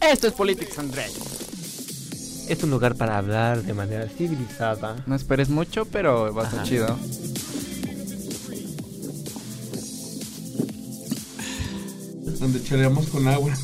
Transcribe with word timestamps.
Esto 0.00 0.26
es 0.28 0.32
Politics 0.34 0.78
and 0.78 0.92
Drag. 0.92 1.10
Es 2.48 2.62
un 2.62 2.70
lugar 2.70 2.94
para 2.94 3.18
hablar 3.18 3.62
de 3.62 3.72
manera 3.72 4.08
civilizada. 4.08 5.02
No 5.06 5.14
esperes 5.14 5.48
mucho, 5.48 5.86
pero 5.86 6.32
va 6.32 6.46
a 6.46 6.50
ser 6.50 6.62
chido. 6.62 6.98
Donde 12.38 12.62
choreamos 12.62 13.06
con 13.08 13.26
agua. 13.26 13.54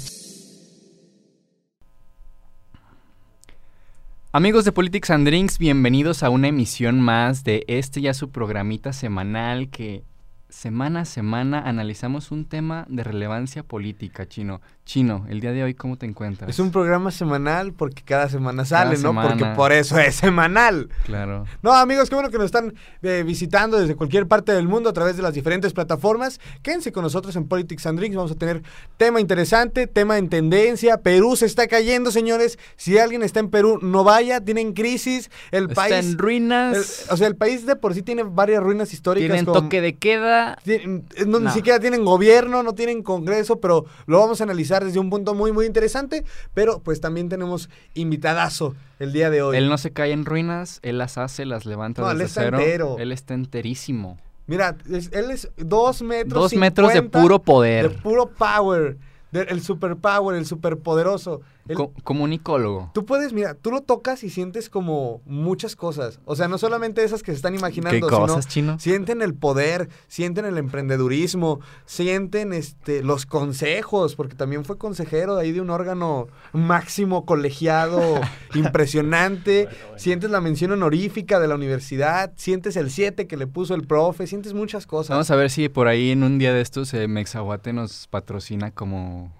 Amigos 4.33 4.65
de 4.65 4.73
Politics 4.73 5.11
and 5.11 5.27
Drinks, 5.27 5.59
bienvenidos 5.59 6.23
a 6.23 6.31
una 6.31 6.49
emisión 6.49 7.01
más 7.01 7.45
de 7.45 7.65
este 7.67 8.01
ya 8.01 8.15
su 8.15 8.31
programita 8.31 8.93
semanal 8.93 9.71
que 9.71 10.05
semana 10.51 11.01
a 11.01 11.05
semana 11.05 11.61
analizamos 11.61 12.31
un 12.31 12.45
tema 12.45 12.87
de 12.89 13.05
relevancia 13.05 13.63
política, 13.63 14.27
Chino. 14.27 14.61
Chino, 14.85 15.25
el 15.29 15.41
día 15.41 15.53
de 15.53 15.63
hoy, 15.63 15.75
¿cómo 15.75 15.97
te 15.97 16.07
encuentras? 16.07 16.51
Es 16.51 16.59
un 16.59 16.73
programa 16.73 17.13
semanal 17.13 17.73
porque 17.73 18.03
cada 18.03 18.29
semana 18.29 18.65
sale, 18.65 18.99
¿no? 18.99 19.15
Porque 19.15 19.45
por 19.55 19.71
eso 19.71 19.99
es 19.99 20.17
semanal. 20.17 20.89
Claro. 21.05 21.45
No, 21.63 21.73
amigos, 21.73 22.09
qué 22.09 22.17
bueno 22.17 22.31
que 22.31 22.39
nos 22.39 22.47
están 22.47 22.75
eh, 23.03 23.23
visitando 23.25 23.79
desde 23.79 23.95
cualquier 23.95 24.27
parte 24.27 24.53
del 24.53 24.67
mundo 24.67 24.91
a 24.91 24.93
través 24.93 25.17
de 25.17 25.23
las 25.23 25.35
diferentes 25.35 25.73
plataformas. 25.73 26.41
Quédense 26.63 26.91
con 26.91 27.05
nosotros 27.05 27.37
en 27.37 27.47
Politics 27.47 27.87
and 27.87 27.99
Drinks. 28.01 28.17
Vamos 28.17 28.33
a 28.33 28.35
tener 28.35 28.63
tema 28.97 29.21
interesante, 29.21 29.87
tema 29.87 30.19
en 30.19 30.29
tendencia. 30.29 30.99
Perú 30.99 31.37
se 31.37 31.47
está 31.47 31.69
cayendo, 31.69 32.11
señores. 32.11 32.59
Si 32.77 32.99
alguien 32.99 33.23
está 33.23 33.39
en 33.39 33.51
Perú, 33.51 33.79
no 33.81 34.03
vaya. 34.03 34.41
Tienen 34.41 34.73
crisis. 34.73 35.31
El 35.53 35.69
país. 35.69 35.95
Está 35.95 36.09
en 36.11 36.19
ruinas. 36.19 37.07
O 37.11 37.17
sea, 37.17 37.29
el 37.29 37.37
país 37.37 37.65
de 37.65 37.77
por 37.77 37.95
sí 37.95 38.03
tiene 38.03 38.25
varias 38.25 38.61
ruinas 38.61 38.93
históricas. 38.93 39.29
Tienen 39.29 39.47
toque 39.47 39.81
de 39.81 39.97
queda 39.97 40.40
eh, 40.67 41.03
no. 41.27 41.41
Ni 41.41 41.51
siquiera 41.51 41.81
tienen 41.81 42.05
gobierno, 42.05 42.63
no 42.63 42.75
tienen 42.75 43.03
congreso, 43.03 43.61
pero 43.61 43.87
lo 44.07 44.19
vamos 44.19 44.41
a 44.41 44.45
analizar 44.45 44.85
desde 44.85 44.99
un 44.99 45.11
punto 45.11 45.35
muy, 45.35 45.53
muy 45.53 45.67
interesante. 45.67 46.25
Pero 46.55 46.81
pues 46.81 47.01
también 47.01 47.29
tenemos 47.29 47.71
invitadazo 47.95 48.75
el 48.99 49.13
día 49.13 49.31
de 49.31 49.43
hoy. 49.43 49.57
Él 49.57 49.69
no 49.69 49.79
se 49.79 49.93
cae 49.93 50.13
en 50.13 50.25
ruinas, 50.25 50.81
él 50.83 50.99
las 50.99 51.19
hace, 51.19 51.45
las 51.47 51.67
levanta 51.67 52.03
no, 52.03 52.11
él 52.11 52.21
está. 52.21 52.47
Entero. 52.47 52.97
Él 52.99 53.13
está 53.13 53.35
enterísimo. 53.35 54.19
Mira, 54.47 54.77
él 54.89 55.31
es 55.31 55.49
dos 55.57 56.03
metros. 56.03 56.43
Dos 56.43 56.55
metros 56.55 56.93
de 56.93 57.03
puro 57.03 57.39
poder. 57.41 57.91
De 57.91 57.99
puro 57.99 58.27
power. 58.27 58.97
El 59.33 59.63
superpower, 59.63 60.37
el 60.37 60.45
superpoderoso. 60.45 61.41
El, 61.71 61.77
Co 61.77 61.93
icólogo. 62.29 62.91
Tú 62.95 63.05
puedes, 63.05 63.33
mira, 63.33 63.55
tú 63.55 63.71
lo 63.71 63.83
tocas 63.83 64.25
y 64.25 64.31
sientes 64.31 64.69
como 64.69 65.21
muchas 65.25 65.77
cosas. 65.77 66.21
O 66.25 66.37
sea, 66.37 66.49
no 66.49 66.59
solamente 66.59 67.05
esas 67.05 67.23
que 67.23 67.33
se 67.33 67.37
están 67.37 67.55
imaginando, 67.55 68.09
¿Qué 68.09 68.13
cosas, 68.13 68.45
sino 68.45 68.75
chino? 68.75 68.79
sienten 68.79 69.23
el 69.23 69.35
poder, 69.35 69.89
sienten 70.09 70.45
el 70.45 70.59
emprendedurismo, 70.59 71.61
sienten 71.87 72.53
este 72.53 73.03
los 73.03 73.27
consejos, 73.27 74.17
porque 74.17 74.35
también 74.35 74.65
fue 74.65 74.79
consejero 74.79 75.37
de 75.37 75.43
ahí 75.43 75.53
de 75.53 75.61
un 75.61 75.71
órgano 75.71 76.29
máximo 76.53 77.25
colegiado 77.25 78.01
impresionante. 78.55 79.69
Sientes 79.97 80.31
la 80.31 80.41
mención 80.41 80.73
honorífica 80.73 81.39
de 81.39 81.49
la 81.49 81.55
universidad, 81.55 82.33
sientes 82.37 82.77
el 82.77 82.91
7 82.91 83.27
que 83.27 83.37
le 83.37 83.47
puso 83.47 83.75
el 83.75 83.87
profe, 83.87 84.27
sientes 84.27 84.55
muchas 84.55 84.87
cosas. 84.87 85.11
Vamos 85.11 85.31
a 85.31 85.37
ver 85.37 85.51
si 85.51 85.69
por 85.69 85.89
ahí 85.89 86.11
en 86.11 86.23
un 86.23 86.39
día 86.39 86.53
de 86.53 86.61
estos 86.61 86.93
eh, 86.95 87.07
Mexahuate 87.07 87.73
nos 87.73 88.07
patrocina 88.09 88.71
como 88.71 89.33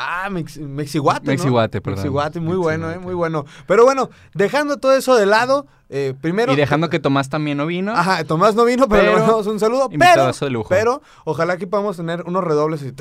Ah, 0.00 0.30
Mex, 0.30 0.58
Mexiguate. 0.58 1.36
perdón. 1.80 1.98
Mexiguate, 1.98 2.38
muy 2.38 2.56
bueno, 2.56 2.90
eh, 2.90 2.98
muy 2.98 3.14
bueno. 3.14 3.44
Pero 3.66 3.84
bueno, 3.84 4.10
dejando 4.32 4.76
todo 4.76 4.94
eso 4.94 5.16
de 5.16 5.26
lado, 5.26 5.66
eh, 5.88 6.14
primero. 6.20 6.52
Y 6.52 6.56
dejando 6.56 6.88
que 6.88 7.00
Tomás 7.00 7.28
también 7.28 7.58
no 7.58 7.66
vino. 7.66 7.92
Ajá, 7.92 8.22
Tomás 8.22 8.54
no 8.54 8.64
vino, 8.64 8.88
pero, 8.88 9.02
pero 9.02 9.12
le 9.14 9.20
mandamos 9.20 9.46
un 9.48 9.58
saludo. 9.58 9.88
Pero, 9.90 10.32
de 10.32 10.50
lujo. 10.50 10.68
pero 10.68 11.02
ojalá 11.24 11.56
que 11.56 11.66
podamos 11.66 11.96
tener 11.96 12.22
unos 12.22 12.44
redobles 12.44 12.82
y. 12.82 12.92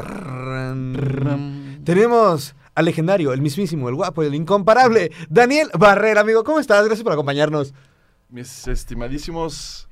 Tenemos 1.84 2.56
al 2.74 2.86
legendario, 2.86 3.32
el 3.32 3.42
mismísimo, 3.42 3.90
el 3.90 3.96
guapo, 3.96 4.24
el 4.24 4.34
incomparable, 4.34 5.12
Daniel 5.30 5.70
Barrera, 5.78 6.22
amigo. 6.22 6.44
¿Cómo 6.44 6.60
estás? 6.60 6.84
Gracias 6.86 7.04
por 7.04 7.14
acompañarnos. 7.14 7.74
Mis 8.30 8.68
estimadísimos 8.68 9.88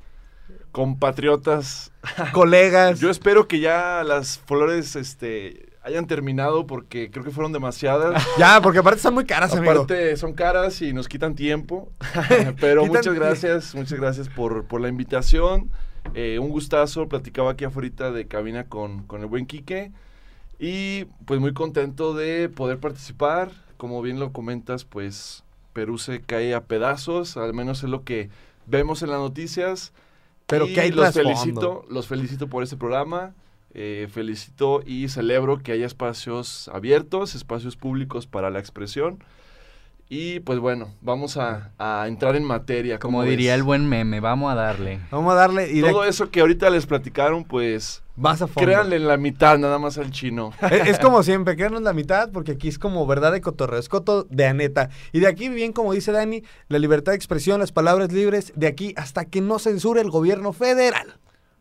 compatriotas, 0.72 1.91
colegas. 2.33 2.99
Yo 2.99 3.09
espero 3.09 3.47
que 3.47 3.59
ya 3.59 4.03
las 4.03 4.39
flores 4.39 4.95
este, 4.95 5.74
hayan 5.85 6.07
terminado 6.07 6.66
porque 6.68 7.09
creo 7.12 7.23
que 7.23 7.31
fueron 7.31 7.51
demasiadas. 7.53 8.25
Ya, 8.38 8.59
porque 8.62 8.79
aparte 8.79 8.97
están 8.97 9.13
muy 9.13 9.25
caras, 9.25 9.53
amigo. 9.53 9.72
Aparte 9.72 10.18
son 10.18 10.34
caras 10.34 10.81
y 10.81 10.94
nos 10.94 11.07
quitan 11.07 11.35
tiempo, 11.35 11.90
pero 12.59 12.81
Quitan- 12.84 12.88
muchas 12.97 13.13
gracias, 13.13 13.75
muchas 13.75 14.00
gracias 14.00 14.29
por, 14.29 14.66
por 14.66 14.81
la 14.81 14.90
invitación. 14.90 15.69
Eh, 16.13 16.38
un 16.40 16.50
gustazo, 16.50 17.07
platicaba 17.07 17.51
aquí 17.51 17.66
afuera 17.66 18.12
de 18.12 18.28
cabina 18.28 18.66
con, 18.66 19.03
con 19.03 19.22
el 19.22 19.28
buen 19.28 19.46
Quique 19.46 19.91
y 20.59 21.06
pues 21.25 21.40
muy 21.40 21.53
contento 21.53 22.13
de 22.13 22.50
poder 22.50 22.79
participar. 22.79 23.52
Como 23.78 24.02
bien 24.02 24.19
lo 24.19 24.31
comentas, 24.31 24.85
pues 24.85 25.44
Perú 25.73 25.97
se 25.97 26.22
cae 26.22 26.53
a 26.53 26.63
pedazos, 26.63 27.38
al 27.38 27.53
menos 27.53 27.84
es 27.84 27.90
lo 27.90 28.03
que 28.03 28.29
vemos 28.66 29.02
en 29.03 29.09
las 29.09 29.19
noticias. 29.19 29.94
Pero 30.47 30.67
Y 30.67 30.73
que 30.73 30.81
hay 30.81 30.91
los 30.91 31.12
felicito, 31.13 31.85
los 31.90 32.07
felicito 32.07 32.47
por 32.47 32.63
este 32.63 32.78
programa. 32.78 33.34
Eh, 33.75 34.07
felicito 34.11 34.81
y 34.85 35.09
celebro 35.09 35.59
que 35.59 35.73
haya 35.73 35.85
espacios 35.85 36.69
abiertos, 36.73 37.35
espacios 37.35 37.75
públicos 37.75 38.25
para 38.25 38.49
la 38.49 38.59
expresión. 38.59 39.19
Y 40.07 40.39
pues 40.41 40.59
bueno, 40.59 40.93
vamos 41.01 41.35
a, 41.35 41.71
a 41.79 42.07
entrar 42.07 42.35
en 42.35 42.43
materia. 42.43 42.99
Como 42.99 43.17
¿cómo 43.17 43.27
diría 43.29 43.51
ves? 43.53 43.57
el 43.59 43.63
buen 43.63 43.89
meme, 43.89 44.19
vamos 44.19 44.51
a 44.51 44.55
darle. 44.55 44.99
Vamos 45.09 45.31
a 45.33 45.35
darle 45.35 45.71
y 45.71 45.81
de- 45.81 45.89
Todo 45.89 46.03
eso 46.05 46.29
que 46.29 46.41
ahorita 46.41 46.69
les 46.69 46.85
platicaron, 46.85 47.43
pues 47.43 48.03
vas 48.15 48.39
a 48.43 48.45
fondo. 48.47 48.67
créanle 48.67 48.97
en 48.97 49.07
la 49.07 49.17
mitad 49.17 49.57
nada 49.57 49.79
más 49.79 49.97
al 49.97 50.11
chino. 50.11 50.51
Es, 50.69 50.71
es 50.89 50.99
como 50.99 51.23
siempre, 51.23 51.55
créanos 51.55 51.81
la 51.81 51.91
mitad, 51.93 52.29
porque 52.31 52.51
aquí 52.51 52.67
es 52.67 52.77
como 52.77 53.07
verdad 53.07 53.31
de 53.31 53.41
cotorreo, 53.41 53.79
es 53.79 53.89
coto 53.89 54.25
de 54.29 54.45
aneta. 54.45 54.89
Y 55.11 55.21
de 55.21 55.27
aquí, 55.27 55.49
bien 55.49 55.73
como 55.73 55.91
dice 55.91 56.11
Dani, 56.11 56.43
la 56.67 56.77
libertad 56.77 57.13
de 57.13 57.15
expresión, 57.17 57.59
las 57.59 57.71
palabras 57.71 58.11
libres, 58.11 58.53
de 58.55 58.67
aquí 58.67 58.93
hasta 58.97 59.25
que 59.25 59.41
no 59.41 59.57
censure 59.57 60.01
el 60.01 60.11
gobierno 60.11 60.53
federal. 60.53 61.15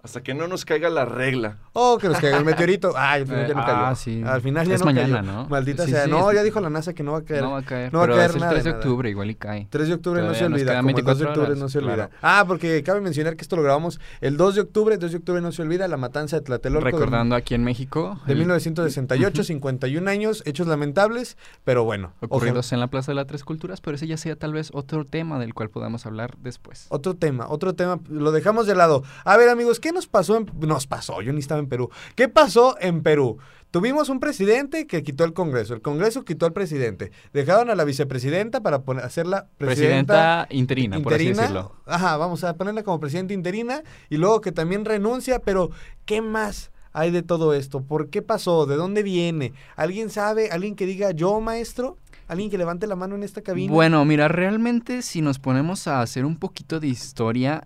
Hasta 0.05 0.23
que 0.23 0.35
no 0.35 0.47
nos 0.47 0.65
caiga 0.67 0.91
la 0.91 1.07
regla. 1.07 1.57
Oh, 1.73 1.97
que 1.99 2.09
nos 2.09 2.19
caiga 2.19 2.37
el 2.37 2.45
meteorito. 2.45 2.93
Ay, 2.97 3.23
al 3.23 3.27
final 3.27 3.45
Eh, 3.45 3.49
ya 3.49 3.55
no 3.55 3.61
cayó. 3.65 3.77
ah, 3.87 3.95
sí. 3.97 4.23
Al 4.25 4.41
final 4.43 4.67
ya 4.69 4.75
Es 4.75 4.81
no 4.81 4.85
mañana, 4.87 5.21
cayó. 5.21 5.33
¿no? 5.33 5.47
Maldita 5.49 5.87
Sí, 5.87 5.93
sea. 5.93 6.05
sí, 6.05 6.11
no, 6.11 6.31
es- 6.31 6.37
ya 6.37 6.43
dijo 6.43 6.61
la 6.61 6.69
NASA 6.71 6.93
que 6.93 7.03
no 7.03 7.13
va 7.13 7.19
a 7.19 7.23
caer. 7.23 7.43
No 7.43 7.53
va 7.53 7.59
a 7.59 7.63
caer. 7.63 7.91
No 7.93 8.01
va 8.01 8.05
a 8.05 8.09
caer 8.09 8.29
es 8.31 8.35
el 8.35 8.41
nada 8.41 8.53
3 8.53 8.65
de 8.65 8.69
de 8.71 8.75
nada. 8.75 8.85
octubre, 8.85 9.09
igual 9.11 9.31
y 9.31 9.35
cae. 9.35 9.67
3 9.71 9.89
de 9.89 9.95
octubre 9.95 10.21
no 10.21 10.27
Todavía 10.29 10.39
se 10.39 10.49
nos 10.51 10.61
olvida. 10.61 10.77
Como 10.77 10.89
el 10.91 10.95
2 10.95 10.97
de 10.97 11.03
24 11.25 11.29
octubre 11.31 11.47
horas, 11.49 11.59
no 11.59 11.69
se 11.71 11.79
olvida. 11.79 11.95
claro. 11.95 12.11
Ah, 12.21 12.45
porque 12.47 12.83
cabe 12.83 13.01
mencionar 13.01 13.35
que 13.37 13.43
esto 13.43 13.57
lo 13.57 13.63
grabamos 13.63 13.99
el 14.21 14.37
2 14.37 14.55
de 14.57 14.61
octubre. 14.61 14.99
2 14.99 15.11
de 15.11 15.17
octubre 15.17 15.41
no 15.41 15.53
se 15.53 15.63
olvida 15.63 15.89
la 15.89 15.97
matanza 15.97 16.37
de 16.37 16.43
Tlatelolco. 16.43 16.85
de- 16.85 16.93
Recordando 16.93 17.35
aquí 17.35 17.55
en 17.55 17.65
México. 17.65 18.21
De 18.27 18.33
el- 18.35 18.39
1968, 18.41 19.43
51 19.43 20.07
años, 20.11 20.43
hechos 20.45 20.67
lamentables, 20.67 21.39
pero 21.65 21.85
bueno. 21.85 22.13
Ocurridos 22.21 22.73
en 22.75 22.81
la 22.81 22.89
Plaza 22.89 23.13
de 23.13 23.17
las 23.17 23.27
Tres 23.27 23.43
Culturas, 23.43 23.81
pero 23.81 23.97
ese 23.97 24.07
ya 24.07 24.19
sea 24.19 24.37
tal 24.37 24.53
vez 24.53 24.69
otro 24.75 25.07
tema 25.07 25.39
del 25.39 25.55
cual 25.55 25.71
podamos 25.71 26.05
hablar 26.05 26.35
después. 26.43 26.87
Otro 26.91 27.15
tema, 27.15 27.47
otro 27.49 27.75
tema, 27.75 27.99
lo 28.11 28.33
dejamos 28.33 28.67
de 28.67 28.75
lado. 28.75 29.03
A 29.25 29.39
ver, 29.39 29.49
amigos, 29.49 29.81
¿qué 29.81 29.94
nos 29.95 30.07
pasó? 30.07 30.37
En, 30.37 30.51
nos 30.61 30.87
pasó, 30.87 31.23
yo 31.23 31.33
ni 31.33 31.41
estaba 31.41 31.61
en 31.61 31.69
Perú. 31.69 31.89
¿Qué 32.15 32.29
pasó 32.29 32.77
en 32.81 33.03
Perú? 33.03 33.39
Tuvimos 33.71 34.09
un 34.09 34.21
presidente 34.21 34.87
que 34.87 35.03
quitó 35.03 35.25
el 35.25 35.33
Congreso. 35.33 35.75
El 35.75 35.83
Congreso 35.83 36.25
quitó 36.25 36.47
al 36.47 36.53
presidente. 36.53 37.11
Dejaron 37.33 37.71
a 37.71 37.75
la 37.75 37.85
vicepresidenta 37.85 38.61
para 38.61 38.83
poner, 38.83 39.05
hacerla 39.05 39.49
presidenta, 39.59 40.47
Presidenta 40.47 40.47
interina, 40.51 41.01
por 41.01 41.15
así 41.15 41.33
decirlo. 41.33 41.75
Ajá, 41.87 42.17
vamos 42.17 42.45
a 42.45 42.55
ponerla 42.55 42.85
como 42.85 43.01
presidenta 43.01 43.35
interina 43.35 43.83
y 44.11 44.19
luego 44.19 44.41
que 44.41 44.53
también 44.53 44.85
renuncia, 44.85 45.41
pero 45.41 45.71
¿qué 46.05 46.23
más 46.23 46.71
hay 46.93 47.11
de 47.11 47.23
todo 47.23 47.53
esto? 47.53 47.83
¿Por 47.83 48.11
qué 48.11 48.23
pasó? 48.23 48.67
¿De 48.67 48.77
dónde 48.77 49.03
viene? 49.03 49.53
¿Alguien 49.75 50.09
sabe? 50.09 50.51
¿Alguien 50.53 50.77
que 50.77 50.87
diga 50.87 51.11
yo, 51.11 51.41
maestro? 51.41 51.99
¿Alguien 52.29 52.51
que 52.51 52.59
levante 52.59 52.87
la 52.87 52.97
mano 52.97 53.17
en 53.17 53.25
esta 53.25 53.43
cabina? 53.43 53.73
Bueno, 53.73 54.05
mira, 54.05 54.29
realmente 54.29 55.03
si 55.03 55.21
nos 55.21 55.39
ponemos 55.39 55.89
a 55.89 56.01
hacer 56.01 56.25
un 56.25 56.37
poquito 56.37 56.81
de 56.81 56.87
historia, 56.87 57.63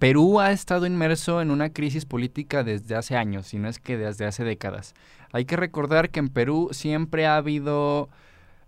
Perú 0.00 0.40
ha 0.40 0.50
estado 0.50 0.86
inmerso 0.86 1.42
en 1.42 1.50
una 1.50 1.68
crisis 1.74 2.06
política 2.06 2.64
desde 2.64 2.96
hace 2.96 3.16
años, 3.16 3.46
si 3.48 3.58
no 3.58 3.68
es 3.68 3.78
que 3.78 3.98
desde 3.98 4.24
hace 4.24 4.44
décadas. 4.44 4.94
Hay 5.30 5.44
que 5.44 5.56
recordar 5.56 6.08
que 6.08 6.20
en 6.20 6.30
Perú 6.30 6.70
siempre 6.72 7.26
ha 7.26 7.36
habido, 7.36 8.08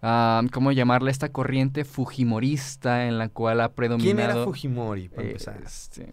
ah, 0.03 0.43
¿cómo 0.53 0.73
llamarle? 0.73 1.11
Esta 1.11 1.31
corriente 1.31 1.87
fujimorista 1.87 3.07
en 3.09 3.17
la 3.17 3.31
cual 3.31 3.63
ha 3.63 3.73
predominado... 3.73 4.15
¿Quién 4.15 4.31
era 4.31 4.45
Fujimori, 4.45 5.09
para 5.09 5.23
eh, 5.23 5.27
empezar? 5.29 5.59
este, 5.65 6.11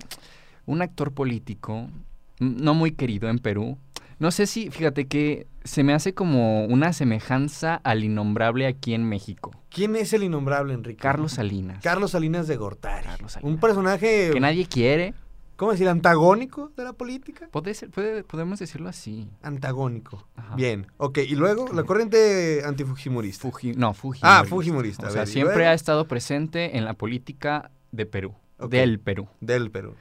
un 0.66 0.82
actor 0.82 1.12
político, 1.12 1.90
no 2.40 2.74
muy 2.74 2.94
querido 2.94 3.30
en 3.30 3.40
Perú. 3.40 3.78
No 4.20 4.32
sé 4.32 4.48
si, 4.48 4.70
fíjate 4.70 5.08
que 5.08 5.48
se 5.66 5.84
me 5.84 5.94
hace 5.94 6.14
como 6.14 6.64
una 6.64 6.94
semejanza 6.94 7.76
al 7.84 8.06
innombrable 8.06 8.68
aquí 8.68 8.94
en 8.94 9.04
México. 9.04 9.52
¿Quién 9.80 9.96
es 9.96 10.12
el 10.12 10.24
innombrable, 10.24 10.74
Enrique? 10.74 11.02
Carlos 11.02 11.32
Salinas. 11.32 11.82
Carlos 11.82 12.12
Salinas 12.12 12.48
de 12.48 12.58
Gortari. 12.58 13.06
Carlos 13.06 13.32
Salinas. 13.32 13.54
Un 13.54 13.60
personaje, 13.62 14.30
Que 14.34 14.40
nadie 14.42 14.66
quiere. 14.68 15.14
¿cómo 15.56 15.72
decir? 15.72 15.88
Antagónico 15.88 16.72
de 16.76 16.84
la 16.84 16.92
política. 16.92 17.48
Puede 17.50 17.74
ser- 17.74 17.90
puede- 17.90 18.24
podemos 18.26 18.60
decirlo 18.60 18.90
así. 18.90 19.30
Antagónico. 19.42 20.28
Ajá. 20.36 20.56
Bien, 20.56 20.88
ok. 20.98 21.20
Y 21.20 21.36
luego 21.36 21.70
la 21.74 21.84
corriente 21.84 22.62
antifujimorista. 22.66 23.48
Fuji- 23.48 23.76
no, 23.78 23.94
Fujimori. 23.94 24.20
Ah, 24.22 24.44
Fujimorista, 24.46 25.08
O 25.08 25.12
sea, 25.12 25.22
ver, 25.22 25.30
¿y 25.30 25.32
siempre 25.32 25.56
luego? 25.56 25.72
ha 25.72 25.74
estado 25.74 26.08
presente 26.10 26.78
en 26.78 26.84
la 26.84 26.94
política 26.94 27.72
de 27.94 28.06
Perú. 28.06 28.34
Del 28.70 29.00
Perú. 29.00 29.30
Del 29.40 29.72
Perú. 29.72 29.96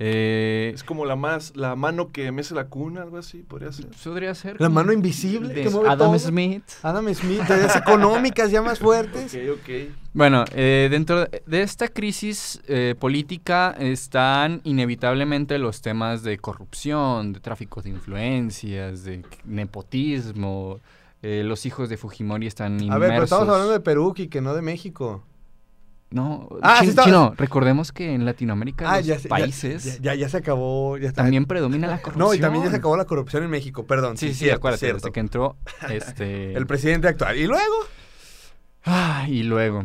Eh, 0.00 0.72
Es 0.74 0.82
como 0.82 1.04
la 1.04 1.14
más, 1.14 1.54
la 1.54 1.76
mano 1.76 2.10
que 2.10 2.32
mece 2.32 2.52
la 2.54 2.66
cuna, 2.66 3.02
algo 3.02 3.16
así, 3.18 3.42
podría 3.42 3.70
ser. 3.70 3.86
podría 4.02 4.34
ser. 4.34 4.60
La 4.60 4.68
mano 4.68 4.92
invisible 4.92 5.54
de 5.54 5.62
que 5.62 5.70
mueve 5.70 5.88
Adam 5.88 6.10
todo. 6.10 6.18
Smith. 6.18 6.64
Adam 6.82 7.14
Smith, 7.14 7.42
ideas 7.48 7.76
económicas 7.76 8.50
ya 8.50 8.60
más 8.60 8.80
fuertes. 8.80 9.32
Ok, 9.34 9.58
ok. 9.60 9.70
Bueno, 10.12 10.44
eh, 10.52 10.88
dentro 10.90 11.26
de 11.26 11.62
esta 11.62 11.88
crisis 11.88 12.60
eh, 12.66 12.94
política 12.98 13.74
están 13.78 14.60
inevitablemente 14.64 15.58
los 15.58 15.80
temas 15.80 16.22
de 16.24 16.38
corrupción, 16.38 17.32
de 17.32 17.40
tráfico 17.40 17.80
de 17.80 17.90
influencias, 17.90 19.04
de 19.04 19.22
nepotismo. 19.44 20.80
eh, 21.22 21.42
los 21.44 21.64
hijos 21.66 21.88
de 21.88 21.96
Fujimori 21.96 22.46
están 22.46 22.74
inmersos. 22.80 22.94
A 22.94 22.98
ver, 22.98 23.08
pero 23.10 23.24
estamos 23.24 23.48
hablando 23.48 23.72
de 23.72 23.80
Perú, 23.80 24.12
que 24.14 24.40
no 24.40 24.54
de 24.54 24.60
México. 24.62 25.22
No, 26.14 26.48
Ah, 26.62 26.78
sí 26.80 26.92
Chin- 26.94 27.04
Chino, 27.04 27.34
recordemos 27.36 27.90
que 27.90 28.14
en 28.14 28.24
Latinoamérica 28.24 28.90
Ah, 28.90 28.98
los 28.98 29.06
ya, 29.06 29.18
países 29.28 30.00
Ya, 30.00 30.12
ya, 30.12 30.20
ya 30.20 30.28
se 30.28 30.36
acabó. 30.36 30.96
Ya 30.96 31.08
está. 31.08 31.22
también 31.22 31.44
predomina 31.44 31.88
la 31.88 32.00
corrupción. 32.00 32.28
No, 32.28 32.34
y 32.34 32.38
también 32.40 32.64
ya 32.64 32.70
se 32.70 32.76
acabó 32.76 32.96
la 32.96 33.04
corrupción 33.04 33.42
en 33.42 33.50
México, 33.50 33.84
perdón. 33.84 34.16
Sí, 34.16 34.28
sí, 34.28 34.34
cierto, 34.34 34.58
acuérdate, 34.58 34.80
cierto. 34.86 34.96
desde 34.98 35.12
que 35.12 35.20
entró 35.20 35.56
este... 35.90 36.54
El 36.54 36.66
presidente 36.66 37.08
actual. 37.08 37.36
Y 37.36 37.46
luego, 37.46 37.74
Ah, 38.84 39.26
y 39.28 39.42
luego, 39.44 39.84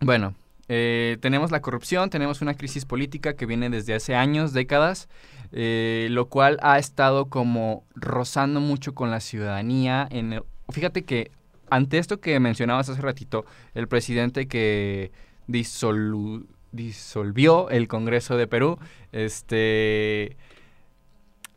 bueno, 0.00 0.34
eh, 0.68 1.16
tenemos 1.20 1.50
la 1.50 1.60
corrupción, 1.62 2.10
tenemos 2.10 2.42
una 2.42 2.54
crisis 2.54 2.84
política 2.84 3.34
que 3.34 3.46
viene 3.46 3.70
desde 3.70 3.94
hace 3.94 4.14
años, 4.14 4.52
décadas, 4.52 5.08
eh, 5.52 6.08
lo 6.10 6.28
cual 6.28 6.58
ha 6.62 6.78
estado 6.78 7.26
como 7.26 7.84
rozando 7.94 8.60
mucho 8.60 8.94
con 8.94 9.10
la 9.10 9.20
ciudadanía. 9.20 10.06
En 10.10 10.32
el- 10.34 10.42
fíjate 10.68 11.02
que 11.04 11.30
ante 11.70 11.98
esto 11.98 12.20
que 12.20 12.38
mencionabas 12.40 12.88
hace 12.88 13.00
ratito, 13.00 13.46
el 13.74 13.88
presidente 13.88 14.46
que 14.48 15.10
disolu- 15.50 16.46
disolvió 16.72 17.68
el 17.70 17.88
Congreso 17.88 18.36
de 18.36 18.46
Perú, 18.46 18.78
este, 19.12 20.36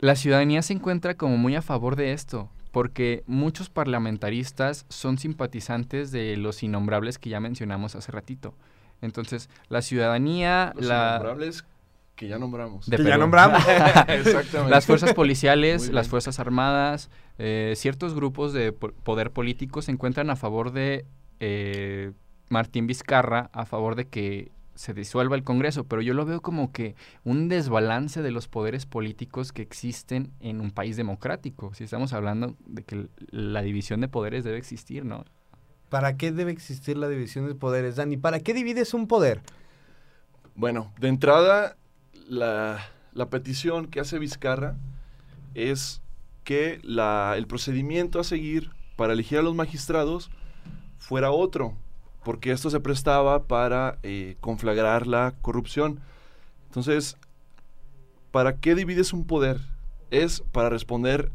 la 0.00 0.16
ciudadanía 0.16 0.62
se 0.62 0.72
encuentra 0.72 1.14
como 1.14 1.36
muy 1.36 1.54
a 1.56 1.62
favor 1.62 1.96
de 1.96 2.12
esto, 2.12 2.50
porque 2.72 3.22
muchos 3.26 3.70
parlamentaristas 3.70 4.84
son 4.88 5.18
simpatizantes 5.18 6.10
de 6.10 6.36
los 6.36 6.62
innombrables 6.62 7.18
que 7.18 7.30
ya 7.30 7.40
mencionamos 7.40 7.94
hace 7.94 8.10
ratito. 8.12 8.54
Entonces, 9.00 9.48
la 9.68 9.82
ciudadanía, 9.82 10.72
Los 10.76 10.86
la, 10.86 11.10
innombrables 11.20 11.64
que 12.16 12.28
ya 12.28 12.38
nombramos. 12.38 12.86
de 12.88 12.96
que 12.96 13.04
ya 13.04 13.16
nombramos. 13.18 13.62
Exactamente. 14.08 14.70
las 14.70 14.86
fuerzas 14.86 15.14
policiales, 15.14 15.90
las 15.90 16.08
fuerzas 16.08 16.38
armadas, 16.38 17.10
eh, 17.38 17.74
ciertos 17.76 18.14
grupos 18.14 18.52
de 18.52 18.72
po- 18.72 18.92
poder 18.92 19.30
político 19.32 19.82
se 19.82 19.90
encuentran 19.92 20.30
a 20.30 20.36
favor 20.36 20.72
de 20.72 21.04
eh, 21.40 22.12
Martín 22.48 22.86
Vizcarra, 22.86 23.50
a 23.52 23.64
favor 23.66 23.94
de 23.96 24.06
que 24.06 24.52
se 24.74 24.92
disuelva 24.92 25.36
el 25.36 25.44
Congreso, 25.44 25.84
pero 25.84 26.02
yo 26.02 26.14
lo 26.14 26.24
veo 26.26 26.40
como 26.42 26.72
que 26.72 26.96
un 27.24 27.48
desbalance 27.48 28.22
de 28.22 28.32
los 28.32 28.48
poderes 28.48 28.86
políticos 28.86 29.52
que 29.52 29.62
existen 29.62 30.32
en 30.40 30.60
un 30.60 30.72
país 30.72 30.96
democrático. 30.96 31.72
Si 31.74 31.84
estamos 31.84 32.12
hablando 32.12 32.56
de 32.66 32.82
que 32.82 33.06
la 33.30 33.62
división 33.62 34.00
de 34.00 34.08
poderes 34.08 34.42
debe 34.42 34.58
existir, 34.58 35.04
¿no? 35.04 35.24
¿Para 35.90 36.16
qué 36.16 36.32
debe 36.32 36.50
existir 36.50 36.96
la 36.96 37.08
división 37.08 37.46
de 37.46 37.54
poderes, 37.54 37.96
Dani? 37.96 38.16
¿Para 38.16 38.40
qué 38.40 38.52
divides 38.52 38.94
un 38.94 39.06
poder? 39.06 39.42
Bueno, 40.56 40.92
de 40.98 41.08
entrada, 41.08 41.76
la, 42.28 42.78
la 43.12 43.30
petición 43.30 43.86
que 43.86 44.00
hace 44.00 44.18
Vizcarra 44.18 44.76
es 45.54 46.02
que 46.42 46.80
la- 46.82 47.34
el 47.36 47.46
procedimiento 47.46 48.18
a 48.18 48.24
seguir 48.24 48.70
para 48.96 49.12
elegir 49.12 49.38
a 49.38 49.42
los 49.42 49.54
magistrados 49.54 50.30
fuera 50.98 51.30
otro, 51.30 51.76
porque 52.24 52.50
esto 52.50 52.70
se 52.70 52.80
prestaba 52.80 53.44
para 53.44 53.98
eh, 54.02 54.36
conflagrar 54.40 55.06
la 55.06 55.34
corrupción. 55.42 56.00
Entonces, 56.66 57.16
¿para 58.30 58.56
qué 58.56 58.74
divides 58.74 59.12
un 59.12 59.26
poder? 59.26 59.60
Es 60.10 60.42
para 60.52 60.70
responder 60.70 61.30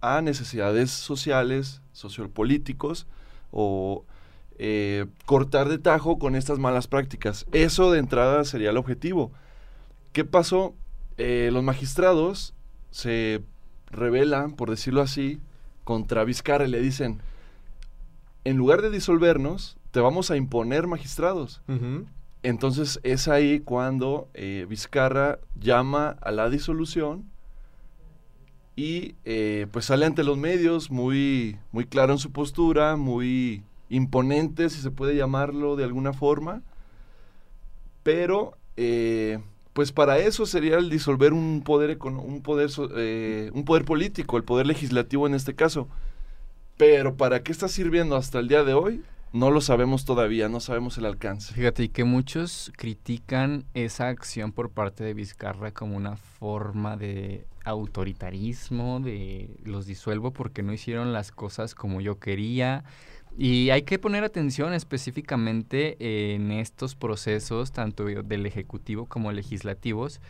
a 0.00 0.20
necesidades 0.20 0.90
sociales, 0.90 1.82
sociopolíticos 1.92 3.06
o 3.50 4.04
eh, 4.58 5.06
cortar 5.26 5.68
de 5.68 5.78
tajo 5.78 6.18
con 6.18 6.36
estas 6.36 6.58
malas 6.58 6.86
prácticas. 6.86 7.46
Eso 7.52 7.90
de 7.90 7.98
entrada 7.98 8.44
sería 8.44 8.70
el 8.70 8.76
objetivo. 8.76 9.32
¿Qué 10.12 10.24
pasó? 10.24 10.74
Eh, 11.16 11.50
los 11.52 11.62
magistrados 11.62 12.54
se 12.90 13.42
rebelan, 13.86 14.52
por 14.52 14.70
decirlo 14.70 15.02
así, 15.02 15.40
contra 15.84 16.24
Vizcarra 16.24 16.66
y 16.66 16.70
le 16.70 16.80
dicen, 16.80 17.20
en 18.44 18.56
lugar 18.56 18.82
de 18.82 18.90
disolvernos, 18.90 19.76
te 19.90 20.00
vamos 20.00 20.30
a 20.30 20.36
imponer 20.36 20.86
magistrados. 20.86 21.62
Entonces 22.42 23.00
es 23.02 23.28
ahí 23.28 23.60
cuando 23.60 24.28
eh, 24.34 24.66
Vizcarra 24.68 25.40
llama 25.58 26.16
a 26.22 26.30
la 26.30 26.48
disolución 26.48 27.24
y 28.76 29.14
eh, 29.24 29.66
pues 29.72 29.86
sale 29.86 30.06
ante 30.06 30.24
los 30.24 30.38
medios 30.38 30.90
muy, 30.90 31.58
muy 31.70 31.84
claro 31.84 32.12
en 32.12 32.18
su 32.18 32.32
postura, 32.32 32.96
muy 32.96 33.62
imponente, 33.90 34.70
si 34.70 34.80
se 34.80 34.90
puede 34.90 35.16
llamarlo 35.16 35.76
de 35.76 35.84
alguna 35.84 36.14
forma. 36.14 36.62
Pero 38.02 38.56
eh, 38.78 39.38
pues 39.74 39.92
para 39.92 40.18
eso 40.18 40.46
sería 40.46 40.78
el 40.78 40.88
disolver 40.88 41.34
un 41.34 41.62
poder, 41.62 41.98
un, 42.02 42.40
poder 42.40 42.70
un 43.52 43.64
poder 43.66 43.84
político, 43.84 44.38
el 44.38 44.44
poder 44.44 44.66
legislativo 44.66 45.26
en 45.26 45.34
este 45.34 45.54
caso. 45.54 45.88
Pero 46.78 47.16
¿para 47.16 47.42
qué 47.42 47.52
está 47.52 47.68
sirviendo 47.68 48.16
hasta 48.16 48.38
el 48.38 48.48
día 48.48 48.64
de 48.64 48.72
hoy? 48.72 49.02
No 49.32 49.52
lo 49.52 49.60
sabemos 49.60 50.04
todavía, 50.04 50.48
no 50.48 50.58
sabemos 50.58 50.98
el 50.98 51.06
alcance. 51.06 51.54
Fíjate, 51.54 51.84
y 51.84 51.88
que 51.88 52.02
muchos 52.02 52.72
critican 52.76 53.64
esa 53.74 54.08
acción 54.08 54.50
por 54.50 54.70
parte 54.70 55.04
de 55.04 55.14
Vizcarra 55.14 55.70
como 55.70 55.96
una 55.96 56.16
forma 56.16 56.96
de 56.96 57.46
autoritarismo, 57.64 58.98
de 58.98 59.56
los 59.62 59.86
disuelvo 59.86 60.32
porque 60.32 60.64
no 60.64 60.72
hicieron 60.72 61.12
las 61.12 61.30
cosas 61.30 61.76
como 61.76 62.00
yo 62.00 62.18
quería. 62.18 62.82
Y 63.38 63.70
hay 63.70 63.82
que 63.82 64.00
poner 64.00 64.24
atención 64.24 64.72
específicamente 64.72 66.34
en 66.34 66.50
estos 66.50 66.96
procesos, 66.96 67.70
tanto 67.70 68.06
del 68.06 68.46
Ejecutivo 68.46 69.06
como 69.06 69.30
legislativos, 69.30 70.20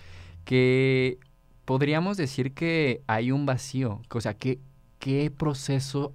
que 0.44 1.18
podríamos 1.64 2.18
decir 2.18 2.52
que 2.52 3.00
hay 3.06 3.32
un 3.32 3.46
vacío. 3.46 4.02
O 4.10 4.20
sea, 4.20 4.34
¿qué, 4.34 4.58
qué 4.98 5.30
proceso 5.30 6.12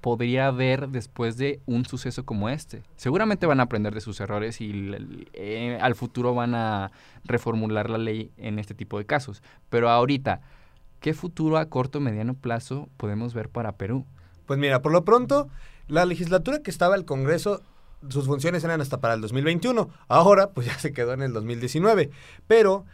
podría 0.00 0.46
haber 0.46 0.88
después 0.88 1.36
de 1.36 1.60
un 1.66 1.84
suceso 1.84 2.24
como 2.24 2.48
este. 2.48 2.82
Seguramente 2.96 3.46
van 3.46 3.60
a 3.60 3.64
aprender 3.64 3.94
de 3.94 4.00
sus 4.00 4.20
errores 4.20 4.60
y 4.60 4.94
eh, 5.32 5.78
al 5.80 5.94
futuro 5.94 6.34
van 6.34 6.54
a 6.54 6.92
reformular 7.24 7.90
la 7.90 7.98
ley 7.98 8.30
en 8.36 8.58
este 8.58 8.74
tipo 8.74 8.98
de 8.98 9.06
casos. 9.06 9.42
Pero 9.68 9.90
ahorita, 9.90 10.40
¿qué 11.00 11.14
futuro 11.14 11.58
a 11.58 11.66
corto 11.66 11.98
o 11.98 12.00
mediano 12.00 12.34
plazo 12.34 12.88
podemos 12.96 13.34
ver 13.34 13.48
para 13.48 13.72
Perú? 13.72 14.06
Pues 14.46 14.58
mira, 14.58 14.80
por 14.80 14.92
lo 14.92 15.04
pronto, 15.04 15.48
la 15.88 16.04
legislatura 16.04 16.62
que 16.62 16.70
estaba 16.70 16.94
el 16.94 17.04
Congreso, 17.04 17.62
sus 18.08 18.26
funciones 18.26 18.62
eran 18.62 18.80
hasta 18.80 19.00
para 19.00 19.14
el 19.14 19.20
2021. 19.20 19.88
Ahora, 20.08 20.50
pues 20.50 20.66
ya 20.66 20.78
se 20.78 20.92
quedó 20.92 21.12
en 21.14 21.22
el 21.22 21.32
2019. 21.32 22.10
Pero 22.46 22.84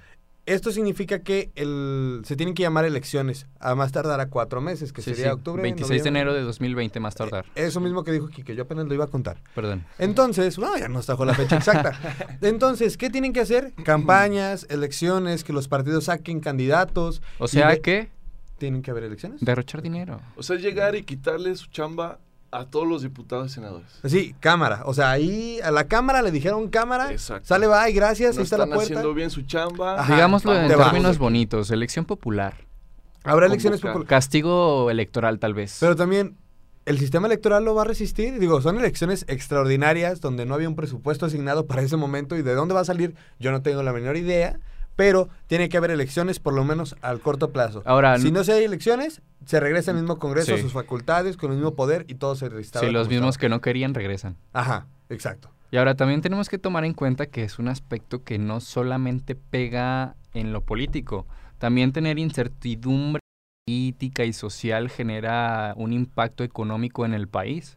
esto 0.45 0.73
significa 0.73 1.21
que 1.21 1.53
el, 1.55 2.23
se 2.25 2.35
tienen 2.37 2.55
que 2.55 2.63
llamar 2.63 2.85
elecciones 2.85 3.47
a 3.61 3.75
más 3.75 3.93
tardar 3.93 4.19
a 4.21 4.29
cuatro 4.29 4.61
meses, 4.61 4.93
que 4.93 5.01
Sí, 5.03 5.11
sería 5.11 5.27
sí, 5.27 5.31
octubre. 5.31 5.63
26 5.63 6.03
de 6.03 6.09
enero 6.09 6.35
de 6.35 6.43
2020 6.43 6.99
más 7.01 7.15
tardar. 7.15 7.45
Eso 7.55 7.81
mismo 7.81 8.03
que 8.03 8.13
dijo 8.13 8.29
Kike, 8.29 8.55
yo 8.57 8.65
apenas 8.65 8.87
lo 8.87 8.95
iba 8.95 9.05
a 9.05 9.09
contar. 9.09 9.39
Perdón. 9.55 9.85
Entonces, 9.99 10.59
no, 10.59 10.77
ya 10.77 10.89
nos 10.89 11.07
trajo 11.07 11.25
la 11.25 11.35
fecha 11.35 11.57
exacta. 11.57 11.99
Entonces, 12.43 12.97
¿qué 12.97 13.09
tienen 13.11 13.33
que 13.33 13.41
hacer? 13.41 13.73
Campañas, 13.85 14.67
elecciones, 14.69 15.45
que 15.45 15.53
los 15.53 15.69
partidos 15.69 16.05
saquen 16.05 16.41
candidatos. 16.41 17.23
O 17.39 17.47
sea 17.49 17.77
que 17.81 18.11
¿Tienen 18.59 18.83
que 18.83 18.91
haber 18.93 19.05
elecciones? 19.05 19.41
derrochar 19.41 19.83
dinero. 19.83 20.21
O 20.37 20.43
sea, 20.43 20.57
llegar 20.57 20.95
y 20.95 21.03
quitarle 21.03 21.55
su 21.57 21.67
chamba 21.71 22.19
a 22.53 22.67
todos 22.67 22.87
los 22.87 23.03
diputados 23.03 23.51
y 23.51 23.55
senadores. 23.55 23.89
Sí, 24.05 24.35
cámara. 24.39 24.83
O 24.85 24.93
sea, 24.95 25.11
ahí 25.11 25.59
a 25.65 25.71
la 25.71 25.85
cámara 25.85 26.21
le 26.23 26.31
dijeron 26.31 26.69
cámara. 26.69 27.11
Exacto. 27.11 27.49
Sale, 27.49 27.67
va, 27.67 27.89
y 27.89 27.95
gracias, 27.95 28.35
No 28.37 28.41
ahí 28.41 28.45
está 28.45 28.59
la 28.59 28.65
están 28.65 28.77
puerta. 28.77 28.93
haciendo 28.95 29.15
bien 29.15 29.31
su 29.31 29.43
chamba. 29.43 29.99
Ajá, 30.01 30.15
Digámoslo 30.15 30.55
en 30.55 30.69
términos 30.69 31.19
bonitos, 31.19 31.71
elección 31.71 32.05
popular. 32.05 32.55
Habrá 33.25 33.47
elecciones 33.47 33.81
populares. 33.81 34.09
Castigo 34.09 34.91
electoral 34.91 35.39
tal 35.39 35.55
vez. 35.55 35.79
Pero 35.81 35.97
también, 35.97 36.37
¿el 36.85 36.99
sistema 36.99 37.27
electoral 37.27 37.65
lo 37.65 37.75
va 37.75 37.83
a 37.83 37.85
resistir? 37.87 38.39
Digo, 38.39 38.61
son 38.61 38.79
elecciones 38.79 39.25
extraordinarias 39.29 40.21
donde 40.21 40.45
no 40.45 40.55
había 40.55 40.69
un 40.69 40.77
presupuesto 40.77 41.25
asignado 41.27 41.67
para 41.67 41.83
ese 41.83 41.97
momento 41.97 42.37
y 42.37 42.43
de 42.43 42.55
dónde 42.55 42.75
va 42.75 42.81
a 42.81 42.85
salir, 42.85 43.15
yo 43.39 43.51
no 43.51 43.63
tengo 43.63 43.83
la 43.83 43.93
menor 43.93 44.17
idea. 44.17 44.59
Pero 44.97 45.29
tiene 45.47 45.69
que 45.69 45.77
haber 45.77 45.91
elecciones 45.91 46.39
por 46.39 46.53
lo 46.53 46.65
menos 46.65 46.97
al 47.03 47.21
corto 47.21 47.51
plazo. 47.51 47.83
Ahora, 47.87 48.19
si 48.19 48.31
no 48.31 48.45
se 48.45 48.53
hay 48.53 48.65
elecciones, 48.65 49.23
se 49.47 49.59
regresa 49.59 49.91
al 49.93 49.97
mismo 49.99 50.19
Congreso, 50.19 50.53
a 50.55 50.57
Sí. 50.57 50.63
sus 50.63 50.73
facultades, 50.73 51.37
con 51.37 51.51
el 51.51 51.57
mismo 51.57 51.75
poder 51.75 52.05
y 52.09 52.15
todo 52.17 52.35
se 52.37 52.49
restaura. 52.49 52.87
si 52.89 52.93
los 52.93 53.09
mismos 53.09 53.31
estaba. 53.37 53.41
que 53.41 53.49
no 53.49 53.61
querían 53.61 53.95
regresan. 53.95 54.37
Ajá, 54.53 54.87
exacto. 55.09 55.51
Y 55.71 55.79
ahora 55.79 55.95
también 55.95 56.21
tenemos 56.21 56.51
que 56.51 56.59
tomar 56.59 56.85
en 56.85 56.93
cuenta 56.93 57.27
que 57.27 57.43
es 57.45 57.59
un 57.59 57.69
aspecto 57.69 58.23
que 58.23 58.39
no 58.39 58.61
solamente 58.61 59.35
pega 59.35 60.15
en 60.35 60.53
lo 60.53 60.61
político, 60.61 61.27
también 61.59 61.93
tener 61.93 62.19
incertidumbre 62.19 63.21
política 63.67 64.25
y 64.25 64.33
social 64.35 64.91
genera 64.91 65.73
un 65.77 65.93
impacto 65.93 66.45
económico 66.45 67.07
en 67.07 67.15
el 67.15 67.29
país. 67.29 67.77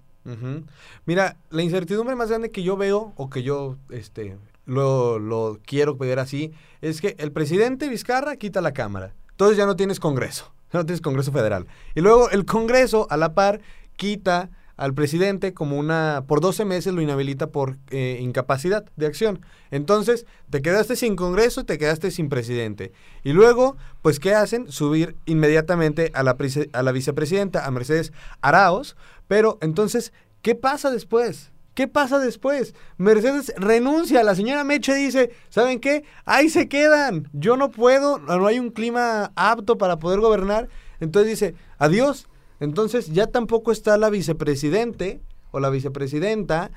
Mira, 1.06 1.38
la 1.52 1.62
incertidumbre 1.62 2.16
más 2.16 2.30
grande 2.30 2.50
que 2.52 2.64
yo 2.64 2.76
veo 2.78 3.14
o 3.16 3.30
que 3.30 3.44
yo 3.44 3.78
este, 3.92 4.36
lo, 4.66 5.20
lo 5.20 5.60
quiero 5.66 5.98
pedir 5.98 6.20
así, 6.20 6.52
es 6.82 7.02
que 7.02 7.16
el 7.20 7.32
presidente 7.32 7.90
Vizcarra 7.90 8.36
quita 8.36 8.62
la 8.62 8.74
Cámara. 8.74 9.14
Entonces 9.32 9.58
ya 9.58 9.66
no 9.66 9.76
tienes 9.76 10.00
Congreso, 10.00 10.54
ya 10.74 10.80
no 10.80 10.86
tienes 10.86 11.02
Congreso 11.02 11.32
Federal. 11.32 11.68
Y 11.94 12.02
luego 12.02 12.30
el 12.30 12.46
Congreso, 12.46 13.08
a 13.10 13.18
la 13.18 13.34
par, 13.34 13.62
quita 13.96 14.50
al 14.78 14.94
presidente 14.94 15.54
como 15.54 15.78
una, 15.78 16.26
por 16.28 16.42
12 16.42 16.66
meses 16.66 16.94
lo 16.94 17.02
inhabilita 17.02 17.48
por 17.48 17.78
eh, 17.92 18.20
incapacidad 18.22 18.86
de 18.96 19.06
acción. 19.06 19.40
Entonces, 19.72 20.26
te 20.50 20.62
quedaste 20.62 20.96
sin 20.96 21.16
Congreso, 21.16 21.64
te 21.64 21.78
quedaste 21.78 22.12
sin 22.12 22.30
presidente. 22.30 22.92
Y 23.24 23.32
luego, 23.32 23.78
pues, 24.02 24.20
¿qué 24.20 24.34
hacen? 24.34 24.70
Subir 24.72 25.16
inmediatamente 25.26 26.12
a 26.14 26.24
la, 26.24 26.36
a 26.74 26.84
la 26.84 26.92
vicepresidenta, 26.92 27.66
a 27.66 27.72
Mercedes 27.72 28.12
Araos. 28.42 28.98
Pero 29.28 29.58
entonces, 29.62 30.12
¿qué 30.42 30.56
pasa 30.56 30.92
después? 30.92 31.52
¿Qué 31.75 31.89
pasa 31.89 32.20
después? 32.20 32.74
Mercedes 32.98 33.53
renuncia, 33.58 34.24
la 34.24 34.34
señora 34.34 34.63
Meche 34.63 34.96
dice, 34.96 35.32
¿saben 35.50 35.82
qué? 35.82 36.05
Ahí 36.24 36.50
se 36.50 36.70
quedan, 36.70 37.29
yo 37.34 37.58
no 37.58 37.70
puedo, 37.70 38.17
no 38.17 38.48
hay 38.48 38.60
un 38.60 38.70
clima 38.70 39.34
apto 39.36 39.77
para 39.77 40.00
poder 40.00 40.22
gobernar. 40.22 40.70
Entonces 41.01 41.29
dice, 41.29 41.55
adiós. 41.77 42.27
Entonces 42.62 43.08
ya 43.08 43.27
tampoco 43.27 43.74
está 43.74 43.98
la 43.98 44.10
vicepresidente 44.10 45.20
o 45.51 45.60
la 45.60 45.70
vicepresidenta. 45.70 46.72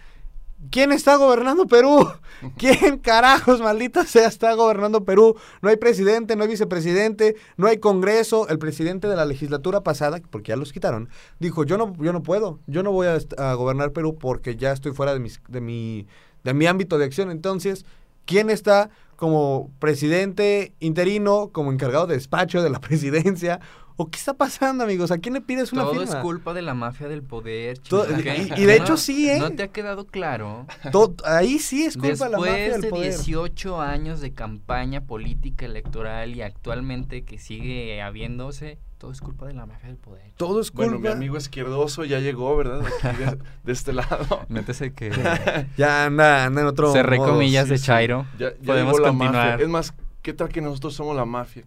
¿Quién 0.71 0.91
está 0.93 1.17
gobernando 1.17 1.67
Perú? 1.67 2.09
¿Quién 2.59 2.99
carajos, 2.99 3.61
maldita 3.61 4.05
sea, 4.05 4.27
está 4.27 4.55
gobernando 4.55 5.05
Perú? 5.05 5.37
No 5.63 5.69
hay 5.69 5.77
presidente, 5.77 6.35
no 6.35 6.43
hay 6.43 6.49
vicepresidente, 6.49 7.37
no 7.57 7.69
hay 7.69 7.79
congreso. 7.79 8.49
El 8.49 8.59
presidente 8.59 9.07
de 9.09 9.17
la 9.17 9.25
legislatura 9.25 9.83
pasada, 9.83 10.21
porque 10.31 10.51
ya 10.51 10.57
los 10.57 10.73
quitaron, 10.73 11.09
dijo, 11.39 11.65
yo 11.65 11.79
no, 11.79 11.95
yo 11.99 12.13
no 12.13 12.23
puedo, 12.23 12.59
yo 12.67 12.83
no 12.83 12.91
voy 12.91 13.07
a, 13.07 13.55
gobernar 13.55 13.93
Perú 13.93 14.17
porque 14.19 14.57
ya 14.57 14.73
estoy 14.73 14.93
fuera 14.93 15.15
de, 15.15 15.21
mis- 15.21 15.41
de, 15.49 15.61
mi, 15.61 16.07
de 16.43 16.55
mi 16.55 16.67
ámbito 16.67 16.99
de 16.99 17.05
acción. 17.05 17.31
Entonces, 17.31 17.87
¿quién 18.27 18.51
está 18.51 18.91
como 19.17 19.71
presidente 19.79 20.75
interino, 20.81 21.51
como 21.53 21.73
encargado 21.73 22.07
de 22.09 22.15
despacho 22.15 22.63
de 22.63 22.71
la 22.71 22.81
presidencia? 22.81 23.61
¿O 24.01 24.09
qué 24.11 24.17
está 24.17 24.33
pasando, 24.35 24.85
amigos? 24.85 25.11
¿A 25.11 25.19
quién 25.19 25.35
le 25.35 25.41
pides 25.41 25.73
una 25.73 25.83
Todo 25.83 25.95
firma? 25.95 26.05
es 26.07 26.15
culpa 26.23 26.55
de 26.55 26.63
la 26.63 26.73
mafia 26.73 27.09
del 27.09 27.25
poder. 27.25 27.79
Todo- 27.81 28.07
y- 28.17 28.53
y 28.57 28.65
de 28.65 28.79
¿No- 28.79 28.85
hecho 28.85 28.97
sí, 28.97 29.29
¿eh? 29.29 29.41
¿No 29.41 29.51
te 29.51 29.65
ha 29.65 29.69
quedado 29.69 30.07
claro? 30.07 30.67
Todo- 30.93 31.17
ahí 31.25 31.59
sí 31.59 31.83
es 31.85 31.97
culpa 31.97 32.27
de 32.27 32.31
la 32.31 32.39
mafia 32.39 32.53
Después 32.55 32.73
del 32.75 32.81
de 32.83 32.89
poder. 32.91 33.11
18 33.13 33.81
años 33.81 34.21
de 34.21 34.33
campaña 34.33 35.01
política 35.01 35.67
electoral 35.67 36.37
y 36.37 36.43
actualmente 36.43 37.25
que 37.25 37.39
sigue 37.39 38.01
habiéndose, 38.01 38.79
todo 38.99 39.11
es 39.11 39.21
culpa 39.21 39.47
de 39.47 39.55
la 39.55 39.67
mafia 39.67 39.89
del 39.89 39.97
poder. 39.99 40.31
Todo 40.37 40.61
es 40.61 40.71
culpa. 40.71 40.93
Bueno, 40.93 41.01
mi 41.01 41.09
amigo 41.09 41.37
izquierdoso 41.37 42.05
ya 42.05 42.21
llegó, 42.21 42.57
¿verdad? 42.57 42.83
Aquí 43.03 43.17
de, 43.25 43.37
de 43.65 43.73
este 43.73 43.93
lado. 43.93 44.45
Métese 44.49 44.93
que 44.93 45.11
Ya 45.77 46.05
anda, 46.05 46.45
anda 46.45 46.61
en 46.61 46.67
otro. 46.69 46.93
cerré 46.93 47.17
modo. 47.17 47.33
comillas 47.33 47.65
Sí, 47.65 47.71
de 47.73 47.79
sí. 47.79 47.87
Chairo. 47.87 48.27
Ya, 48.39 48.51
ya 48.51 48.57
Podemos 48.65 48.93
llegó 48.93 48.99
la 49.07 49.09
continuar. 49.09 49.47
mafia. 49.51 49.65
Es 49.65 49.69
más, 49.69 49.95
¿qué 50.23 50.33
tal 50.35 50.51
que 50.51 50.61
nosotros 50.61 50.95
somos 50.95 51.17
la 51.17 51.25
mafia? 51.25 51.65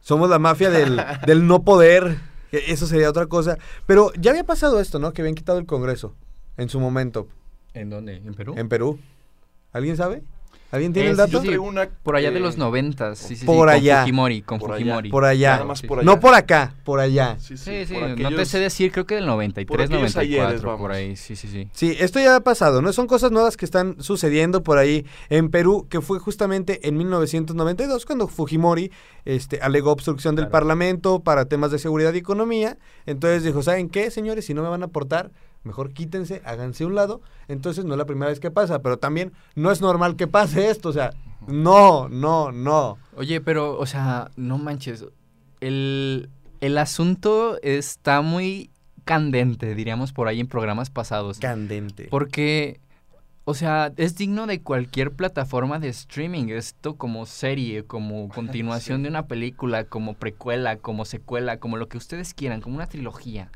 Somos 0.00 0.30
la 0.30 0.38
mafia 0.38 0.70
del, 0.70 1.00
del 1.26 1.46
no 1.46 1.62
poder. 1.62 2.18
que 2.50 2.72
Eso 2.72 2.86
sería 2.86 3.10
otra 3.10 3.26
cosa. 3.26 3.58
Pero 3.86 4.12
ya 4.18 4.30
había 4.30 4.44
pasado 4.44 4.80
esto, 4.80 4.98
¿no? 4.98 5.12
Que 5.12 5.22
habían 5.22 5.34
quitado 5.34 5.58
el 5.58 5.66
Congreso 5.66 6.14
en 6.56 6.68
su 6.68 6.80
momento 6.80 7.28
¿En 7.74 7.90
dónde? 7.90 8.16
¿En 8.16 8.34
Perú? 8.34 8.54
en 8.56 8.68
Perú. 8.68 8.98
¿Alguien 9.72 9.96
sabe? 9.96 10.22
¿Alguien 10.70 10.92
tiene 10.92 11.08
Eh, 11.08 11.10
el 11.12 11.16
sí, 11.16 11.22
dato? 11.22 11.40
Sí, 11.40 11.56
una 11.56 11.88
Por 11.88 12.16
allá 12.16 12.30
de 12.30 12.40
los 12.40 12.58
noventas. 12.58 13.18
Sí, 13.18 13.28
sí, 13.28 13.36
sí, 13.36 13.46
Por 13.46 13.56
con 13.56 13.68
allá. 13.70 14.00
Fujimori, 14.02 14.42
con 14.42 14.58
Por 14.58 14.72
allá. 14.72 14.78
Fujimori. 14.84 15.08
Por 15.10 15.24
allá. 15.24 15.52
Nada 15.54 15.64
más 15.64 15.80
por 15.82 15.98
allá. 15.98 16.04
No 16.06 16.20
por 16.20 16.34
acá, 16.34 16.74
por 16.84 17.00
allá. 17.00 17.36
Sí, 17.40 17.56
sí, 17.56 17.86
Sí, 17.86 17.94
sí, 17.94 18.22
no 18.22 18.28
te 18.30 18.44
sé 18.44 18.58
decir, 18.58 18.92
creo 18.92 19.06
que 19.06 19.14
del 19.14 19.24
93, 19.26 19.66
por 19.66 19.80
aquellos 19.80 20.00
94, 20.00 20.46
ayeres, 20.46 20.62
vamos. 20.62 20.80
por 20.80 20.92
ahí, 20.92 21.16
sí, 21.16 21.36
sí, 21.36 21.48
sí. 21.48 21.68
Sí, 21.72 21.96
esto 21.98 22.20
ya 22.20 22.36
ha 22.36 22.40
pasado, 22.40 22.82
¿no? 22.82 22.92
Son 22.92 23.06
cosas 23.06 23.30
nuevas 23.32 23.56
que 23.56 23.64
están 23.64 23.96
sucediendo 24.02 24.62
por 24.62 24.76
ahí 24.78 25.06
en 25.30 25.48
Perú, 25.50 25.86
que 25.88 26.00
fue 26.02 26.18
justamente 26.18 26.86
en 26.86 26.96
1992 26.98 28.04
cuando 28.04 28.28
Fujimori 28.28 28.92
este, 29.24 29.60
alegó 29.60 29.90
obstrucción 29.92 30.34
del 30.36 30.44
Claro. 30.44 30.52
Parlamento 30.52 31.20
para 31.20 31.46
temas 31.46 31.70
de 31.70 31.78
seguridad 31.78 32.12
y 32.14 32.18
economía. 32.18 32.76
Entonces 33.06 33.42
dijo, 33.42 33.62
¿saben 33.62 33.88
qué, 33.88 34.10
señores? 34.10 34.44
Si 34.46 34.54
no 34.54 34.62
me 34.62 34.68
van 34.68 34.82
a 34.82 34.86
aportar, 34.86 35.30
mejor 35.64 35.92
quítense, 35.92 36.42
háganse 36.44 36.84
a 36.84 36.86
un 36.86 36.94
lado. 36.94 37.20
Entonces 37.48 37.84
no 37.84 37.94
es 37.94 37.98
la 37.98 38.06
primera 38.06 38.30
vez 38.30 38.40
que 38.40 38.50
pasa, 38.50 38.80
pero 38.80 38.98
también 38.98 39.32
no 39.54 39.70
es 39.70 39.80
normal 39.80 40.16
que 40.16 40.26
pase 40.26 40.70
esto, 40.70 40.88
o 40.88 40.92
sea, 40.92 41.10
no, 41.46 42.08
no, 42.08 42.52
no. 42.52 42.98
Oye, 43.16 43.40
pero, 43.40 43.78
o 43.78 43.86
sea, 43.86 44.30
no 44.36 44.58
manches. 44.58 45.04
El, 45.60 46.30
el 46.60 46.78
asunto 46.78 47.58
está 47.62 48.20
muy 48.20 48.70
candente, 49.04 49.74
diríamos 49.74 50.12
por 50.12 50.28
ahí 50.28 50.40
en 50.40 50.46
programas 50.48 50.90
pasados. 50.90 51.38
Candente. 51.38 52.08
Porque, 52.10 52.80
o 53.44 53.54
sea, 53.54 53.92
es 53.96 54.16
digno 54.16 54.46
de 54.46 54.60
cualquier 54.62 55.12
plataforma 55.12 55.78
de 55.78 55.88
streaming. 55.88 56.48
Esto 56.50 56.96
como 56.96 57.24
serie, 57.24 57.84
como 57.84 58.28
continuación 58.34 58.98
Sí. 58.98 59.02
de 59.04 59.08
una 59.08 59.26
película, 59.26 59.84
como 59.84 60.14
precuela, 60.14 60.76
como 60.76 61.04
secuela, 61.06 61.58
como 61.58 61.76
lo 61.78 61.88
que 61.88 61.96
ustedes 61.96 62.34
quieran, 62.34 62.60
como 62.60 62.76
una 62.76 62.86
trilogía. 62.86 63.50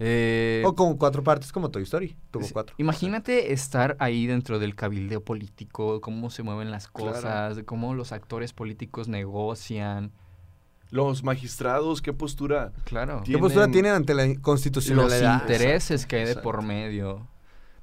Eh, 0.00 0.62
O 0.64 0.74
con 0.74 0.96
cuatro 0.96 1.24
partes 1.24 1.50
como 1.52 1.70
Toy 1.70 1.82
Story, 1.82 2.16
tuvo 2.30 2.46
cuatro. 2.52 2.74
Imagínate 2.78 3.52
estar 3.52 3.96
ahí 3.98 4.26
dentro 4.26 4.58
del 4.58 4.74
cabildeo 4.76 5.24
político, 5.24 6.00
cómo 6.00 6.30
se 6.30 6.42
mueven 6.42 6.70
las 6.70 6.88
Claro. 6.88 7.12
cosas, 7.14 7.56
de 7.56 7.64
cómo 7.64 7.94
los 7.94 8.12
actores 8.12 8.52
políticos 8.52 9.08
negocian. 9.08 10.12
Los 10.90 11.22
magistrados, 11.24 12.00
qué 12.00 12.12
postura. 12.12 12.72
Claro. 12.84 13.18
¿Qué 13.18 13.24
tienen- 13.24 13.40
postura 13.42 13.68
tienen 13.68 13.92
ante 13.92 14.14
la 14.14 14.26
Los 14.26 14.38
constitucionalidad? 14.38 15.42
intereses 15.42 15.90
exacto, 15.90 16.08
que 16.10 16.16
hay 16.16 16.24
de 16.24 16.30
exacto. 16.30 16.44
por 16.50 16.62
medio. 16.62 17.26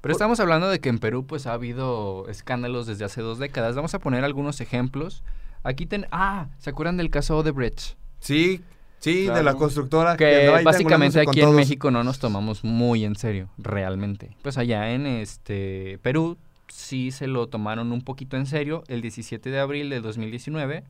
Por- 0.00 0.10
estamos 0.12 0.40
hablando 0.40 0.68
de 0.68 0.80
que 0.80 0.88
en 0.88 0.98
Perú 0.98 1.26
pues 1.26 1.46
ha 1.46 1.52
habido 1.52 2.26
escándalos 2.28 2.86
desde 2.86 3.04
hace 3.04 3.20
dos 3.20 3.38
décadas. 3.38 3.76
Vamos 3.76 3.94
a 3.94 3.98
poner 3.98 4.24
algunos 4.24 4.60
ejemplos. 4.60 5.22
Aquí 5.62 5.84
ten... 5.86 6.06
Ah, 6.12 6.48
¿se 6.58 6.70
acuerdan 6.70 6.96
del 6.96 7.10
caso 7.10 7.36
Odebrecht? 7.38 7.96
Sí, 8.20 8.62
sí, 8.98 9.26
de 9.26 9.42
la 9.42 9.54
constructora. 9.54 10.16
Que 10.16 10.48
básicamente 10.64 11.20
aquí 11.20 11.40
en. 11.40 11.54
México 11.54 11.90
no 11.90 12.04
nos 12.04 12.18
tomamos 12.18 12.64
muy 12.64 13.04
en 13.04 13.16
serio, 13.16 13.50
realmente. 13.58 14.36
Pues 14.42 14.58
allá 14.58 14.92
en 14.92 15.06
este 15.06 15.98
Perú 16.02 16.36
sí 16.68 17.10
se 17.10 17.26
lo 17.26 17.46
tomaron 17.48 17.92
un 17.92 18.02
poquito 18.02 18.36
en 18.36 18.46
serio. 18.46 18.82
El 18.88 19.00
17 19.00 19.50
de 19.50 19.58
abril 19.58 19.90
del 19.90 20.02
2019 20.02 20.84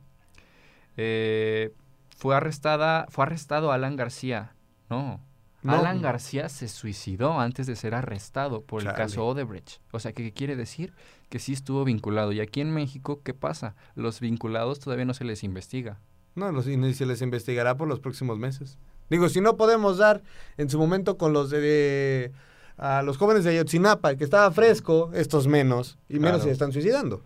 eh, 0.97 1.71
fue 2.15 2.35
arrestada, 2.35 3.05
fue 3.09 3.25
arrestado 3.25 3.71
Alan 3.71 3.95
García. 3.95 4.53
No, 4.89 5.19
No. 5.63 5.73
Alan 5.73 6.01
García 6.01 6.49
se 6.49 6.67
suicidó 6.67 7.39
antes 7.39 7.67
de 7.67 7.75
ser 7.75 7.93
arrestado 7.93 8.61
por 8.61 8.81
el 8.81 8.93
caso 8.93 9.25
Odebrecht. 9.25 9.81
O 9.91 9.99
sea, 9.99 10.13
¿qué 10.13 10.23
qué 10.23 10.31
quiere 10.33 10.55
decir? 10.55 10.93
Que 11.29 11.39
sí 11.39 11.53
estuvo 11.53 11.83
vinculado. 11.83 12.31
Y 12.31 12.39
aquí 12.39 12.61
en 12.61 12.71
México, 12.71 13.21
¿qué 13.23 13.33
pasa? 13.33 13.75
Los 13.95 14.19
vinculados 14.19 14.79
todavía 14.79 15.05
no 15.05 15.13
se 15.13 15.25
les 15.25 15.43
investiga. 15.43 15.99
No, 16.37 16.51
los, 16.51 16.67
y 16.67 16.93
se 16.93 17.05
les 17.05 17.21
investigará 17.21 17.75
por 17.75 17.87
los 17.87 17.99
próximos 17.99 18.37
meses. 18.37 18.77
Digo, 19.09 19.27
si 19.27 19.41
no 19.41 19.57
podemos 19.57 19.97
dar 19.97 20.21
en 20.57 20.69
su 20.69 20.77
momento 20.77 21.17
con 21.17 21.33
los 21.33 21.49
de, 21.49 21.59
de- 21.59 22.31
a 22.77 23.01
los 23.01 23.17
jóvenes 23.17 23.43
de 23.43 23.49
Ayotzinapa, 23.51 24.15
que 24.15 24.23
estaba 24.23 24.51
fresco, 24.51 25.09
estos 25.13 25.47
menos, 25.47 25.97
y 26.07 26.15
menos 26.19 26.29
Claro. 26.37 26.43
se 26.43 26.51
están 26.51 26.71
suicidando. 26.71 27.23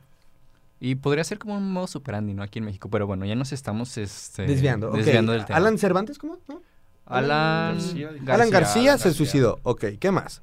Y 0.80 0.96
podría 0.96 1.24
ser 1.26 1.38
como 1.40 1.58
un 1.58 1.72
modo 1.74 1.88
superandi, 1.88 2.34
¿no? 2.34 2.42
Aquí 2.42 2.60
en 2.60 2.66
México. 2.66 2.90
Pero 2.90 3.06
bueno, 3.06 3.26
ya 3.26 3.36
nos 3.36 3.52
estamos 3.52 3.98
este, 3.98 4.48
desviando. 4.48 4.90
del 4.92 5.46
tema. 5.46 5.58
Alan 5.58 5.78
Cervantes, 5.78 6.18
¿cómo? 6.18 6.38
¿No? 6.48 6.62
Alan 7.06 7.76
García. 7.76 8.10
Alan 8.34 8.50
García 8.50 8.98
se 8.98 9.14
suicidó. 9.14 9.60
Ok, 9.64 9.84
¿qué 10.00 10.10
más? 10.12 10.42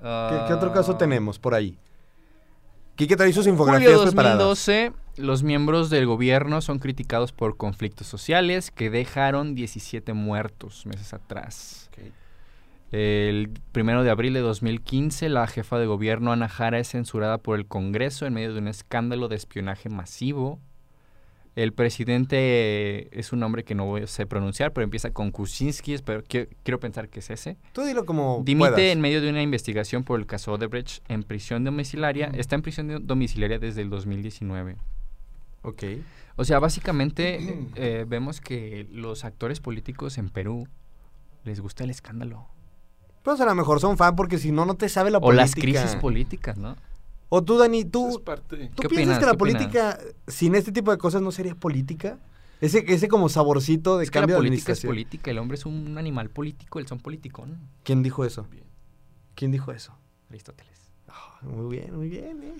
¿Qué, 0.00 0.38
qué 0.48 0.54
otro 0.54 0.72
caso 0.72 0.92
Ah, 0.92 0.98
tenemos 0.98 1.38
por 1.38 1.54
ahí? 1.54 1.76
Quique 2.96 3.16
trae 3.16 3.32
sus 3.32 3.46
infografías 3.46 3.92
Julio 3.92 4.06
preparadas. 4.06 4.38
2012, 5.20 5.26
los 5.26 5.42
miembros 5.42 5.90
del 5.90 6.06
gobierno 6.06 6.60
son 6.60 6.78
criticados 6.78 7.32
por 7.32 7.56
conflictos 7.56 8.06
sociales 8.06 8.70
que 8.70 8.90
dejaron 8.90 9.54
17 9.54 10.12
muertos 10.12 10.86
meses 10.86 11.14
atrás. 11.14 11.90
El 12.92 13.50
primero 13.70 14.02
de 14.02 14.10
abril 14.10 14.34
de 14.34 14.40
2015, 14.40 15.28
la 15.28 15.46
jefa 15.46 15.78
de 15.78 15.86
gobierno 15.86 16.32
Ana 16.32 16.48
Jara 16.48 16.80
es 16.80 16.88
censurada 16.88 17.38
por 17.38 17.56
el 17.56 17.66
Congreso 17.66 18.26
en 18.26 18.34
medio 18.34 18.52
de 18.52 18.58
un 18.58 18.66
escándalo 18.66 19.28
de 19.28 19.36
espionaje 19.36 19.88
masivo. 19.88 20.58
El 21.56 21.72
presidente 21.72 23.16
es 23.18 23.32
un 23.32 23.40
nombre 23.40 23.64
que 23.64 23.74
no 23.74 23.84
voy 23.84 24.02
a 24.02 24.06
sé 24.06 24.26
pronunciar, 24.26 24.72
pero 24.72 24.84
empieza 24.84 25.12
con 25.12 25.30
Kuczynski, 25.30 25.98
pero 26.04 26.22
quiero, 26.26 26.48
quiero 26.62 26.80
pensar 26.80 27.08
que 27.08 27.20
es 27.20 27.30
ese. 27.30 27.56
Tú 27.72 27.82
dilo 27.82 28.06
como 28.06 28.42
Dimite 28.44 28.70
puedas. 28.70 28.80
en 28.80 29.00
medio 29.00 29.20
de 29.20 29.30
una 29.30 29.42
investigación 29.42 30.02
por 30.02 30.18
el 30.18 30.26
caso 30.26 30.52
Odebrecht 30.52 31.04
en 31.08 31.22
prisión 31.22 31.64
domiciliaria. 31.64 32.30
Está 32.34 32.54
en 32.56 32.62
prisión 32.62 33.06
domiciliaria 33.06 33.58
desde 33.58 33.82
el 33.82 33.90
2019. 33.90 34.76
Ok. 35.62 35.82
O 36.36 36.44
sea, 36.44 36.58
básicamente 36.58 37.68
eh, 37.74 38.04
vemos 38.08 38.40
que 38.40 38.88
los 38.90 39.24
actores 39.24 39.60
políticos 39.60 40.16
en 40.18 40.30
Perú 40.30 40.66
les 41.44 41.60
gusta 41.60 41.84
el 41.84 41.90
escándalo. 41.90 42.46
Pues 43.22 43.40
a 43.40 43.44
lo 43.44 43.54
mejor 43.54 43.80
son 43.80 43.98
fan 43.98 44.16
porque 44.16 44.38
si 44.38 44.50
no, 44.52 44.64
no 44.64 44.74
te 44.74 44.88
sabe 44.88 45.10
la 45.10 45.18
O 45.18 45.22
política. 45.22 45.42
las 45.42 45.54
crisis 45.54 45.96
políticas, 45.96 46.56
¿no? 46.56 46.76
O 47.28 47.44
tú, 47.44 47.58
Dani, 47.58 47.80
Es 47.80 47.90
tú, 47.90 48.22
parte. 48.24 48.70
¿tú 48.74 48.82
¿Qué 48.82 48.88
piensas 48.88 49.18
opinas? 49.18 49.18
que 49.18 49.26
la 49.26 49.32
¿Qué 49.32 49.36
opinas? 49.36 49.62
política 49.62 49.98
sin 50.26 50.54
este 50.54 50.72
tipo 50.72 50.90
de 50.90 50.98
cosas 50.98 51.20
no 51.22 51.30
sería 51.30 51.54
política? 51.54 52.18
Ese, 52.60 52.84
ese 52.88 53.08
como 53.08 53.28
saborcito 53.28 53.98
de 53.98 54.04
Es 54.04 54.10
que 54.10 54.18
la 54.18 54.22
cambio 54.22 54.36
de 54.36 54.40
política 54.48 54.72
es 54.72 54.84
política. 54.84 55.30
El 55.30 55.38
hombre 55.38 55.56
es 55.56 55.64
un 55.66 55.96
animal 55.98 56.30
político, 56.30 56.78
el 56.78 56.86
son 56.86 56.98
politicón. 56.98 57.58
¿Quién 57.84 58.02
dijo 58.02 58.24
eso? 58.24 58.44
Bien. 58.50 58.64
¿Quién 59.34 59.50
dijo 59.50 59.72
eso? 59.72 59.96
Aristóteles. 60.28 60.78
Ah, 61.08 61.38
muy 61.42 61.76
bien, 61.78 61.94
muy 61.96 62.08
bien, 62.08 62.42
¿eh? 62.42 62.54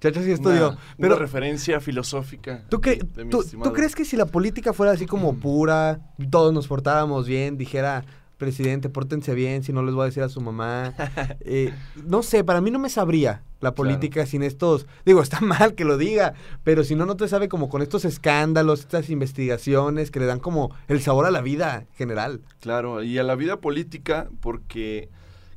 Chacha 0.00 0.22
sí 0.22 0.32
estudió. 0.32 0.70
Una, 0.70 0.78
pero 0.98 1.14
una 1.14 1.22
referencia 1.22 1.80
filosófica. 1.80 2.64
¿tú, 2.68 2.80
qué, 2.80 2.96
de 2.96 3.24
mi 3.24 3.30
tú, 3.30 3.40
estimado. 3.40 3.70
tú 3.70 3.76
crees 3.76 3.94
que 3.94 4.04
si 4.04 4.16
la 4.16 4.26
política 4.26 4.72
fuera 4.72 4.92
así 4.92 5.06
como 5.06 5.36
pura, 5.36 6.00
todos 6.30 6.52
nos 6.52 6.66
portáramos 6.68 7.26
bien, 7.26 7.56
dijera, 7.56 8.04
presidente, 8.36 8.90
pórtense 8.90 9.34
bien, 9.34 9.62
si 9.62 9.72
no 9.72 9.82
les 9.82 9.94
voy 9.94 10.02
a 10.02 10.06
decir 10.06 10.22
a 10.22 10.28
su 10.28 10.40
mamá. 10.40 10.94
eh, 11.40 11.72
no 12.04 12.22
sé, 12.22 12.44
para 12.44 12.60
mí 12.60 12.70
no 12.70 12.78
me 12.78 12.90
sabría 12.90 13.42
la 13.60 13.74
política 13.74 14.26
sin 14.26 14.42
estos. 14.42 14.86
Digo, 15.04 15.22
está 15.22 15.40
mal 15.42 15.74
que 15.74 15.84
lo 15.84 15.96
diga, 15.96 16.34
pero 16.62 16.84
si 16.84 16.94
no, 16.94 17.06
no 17.06 17.16
te 17.16 17.28
sabe 17.28 17.48
como 17.48 17.68
con 17.68 17.82
estos 17.82 18.04
escándalos, 18.04 18.80
estas 18.80 19.10
investigaciones 19.10 20.10
que 20.10 20.20
le 20.20 20.26
dan 20.26 20.40
como 20.40 20.74
el 20.88 21.00
sabor 21.00 21.26
a 21.26 21.30
la 21.30 21.40
vida 21.40 21.86
general. 21.96 22.42
Claro, 22.60 23.02
y 23.02 23.18
a 23.18 23.22
la 23.22 23.34
vida 23.34 23.60
política, 23.60 24.28
porque 24.40 25.08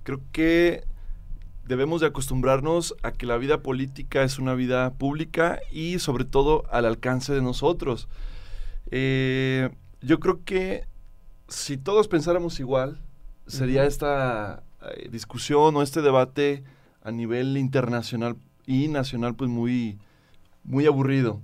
creo 0.03 0.21
que 0.31 0.85
debemos 1.69 2.01
de 2.01 2.07
acostumbrarnos 2.07 2.95
a 3.03 3.11
que 3.11 3.27
la 3.27 3.37
vida 3.37 3.61
política 3.61 4.23
es 4.23 4.39
una 4.39 4.55
vida 4.55 4.89
pública 4.95 5.59
y 5.71 5.99
sobre 5.99 6.25
todo 6.25 6.63
al 6.71 6.85
alcance 6.85 7.31
de 7.31 7.43
nosotros. 7.43 8.09
Eh, 8.89 9.69
yo 10.01 10.19
creo 10.19 10.43
que 10.43 10.85
si 11.47 11.77
todos 11.77 12.07
pensáramos 12.07 12.59
igual, 12.59 12.99
sería 13.45 13.85
esta 13.85 14.63
eh, 14.81 15.09
discusión 15.11 15.75
o 15.75 15.83
este 15.83 16.01
debate 16.01 16.63
a 17.03 17.11
nivel 17.11 17.55
internacional 17.55 18.35
y 18.65 18.87
nacional 18.87 19.35
pues 19.35 19.51
muy, 19.51 19.99
muy 20.63 20.87
aburrido. 20.87 21.39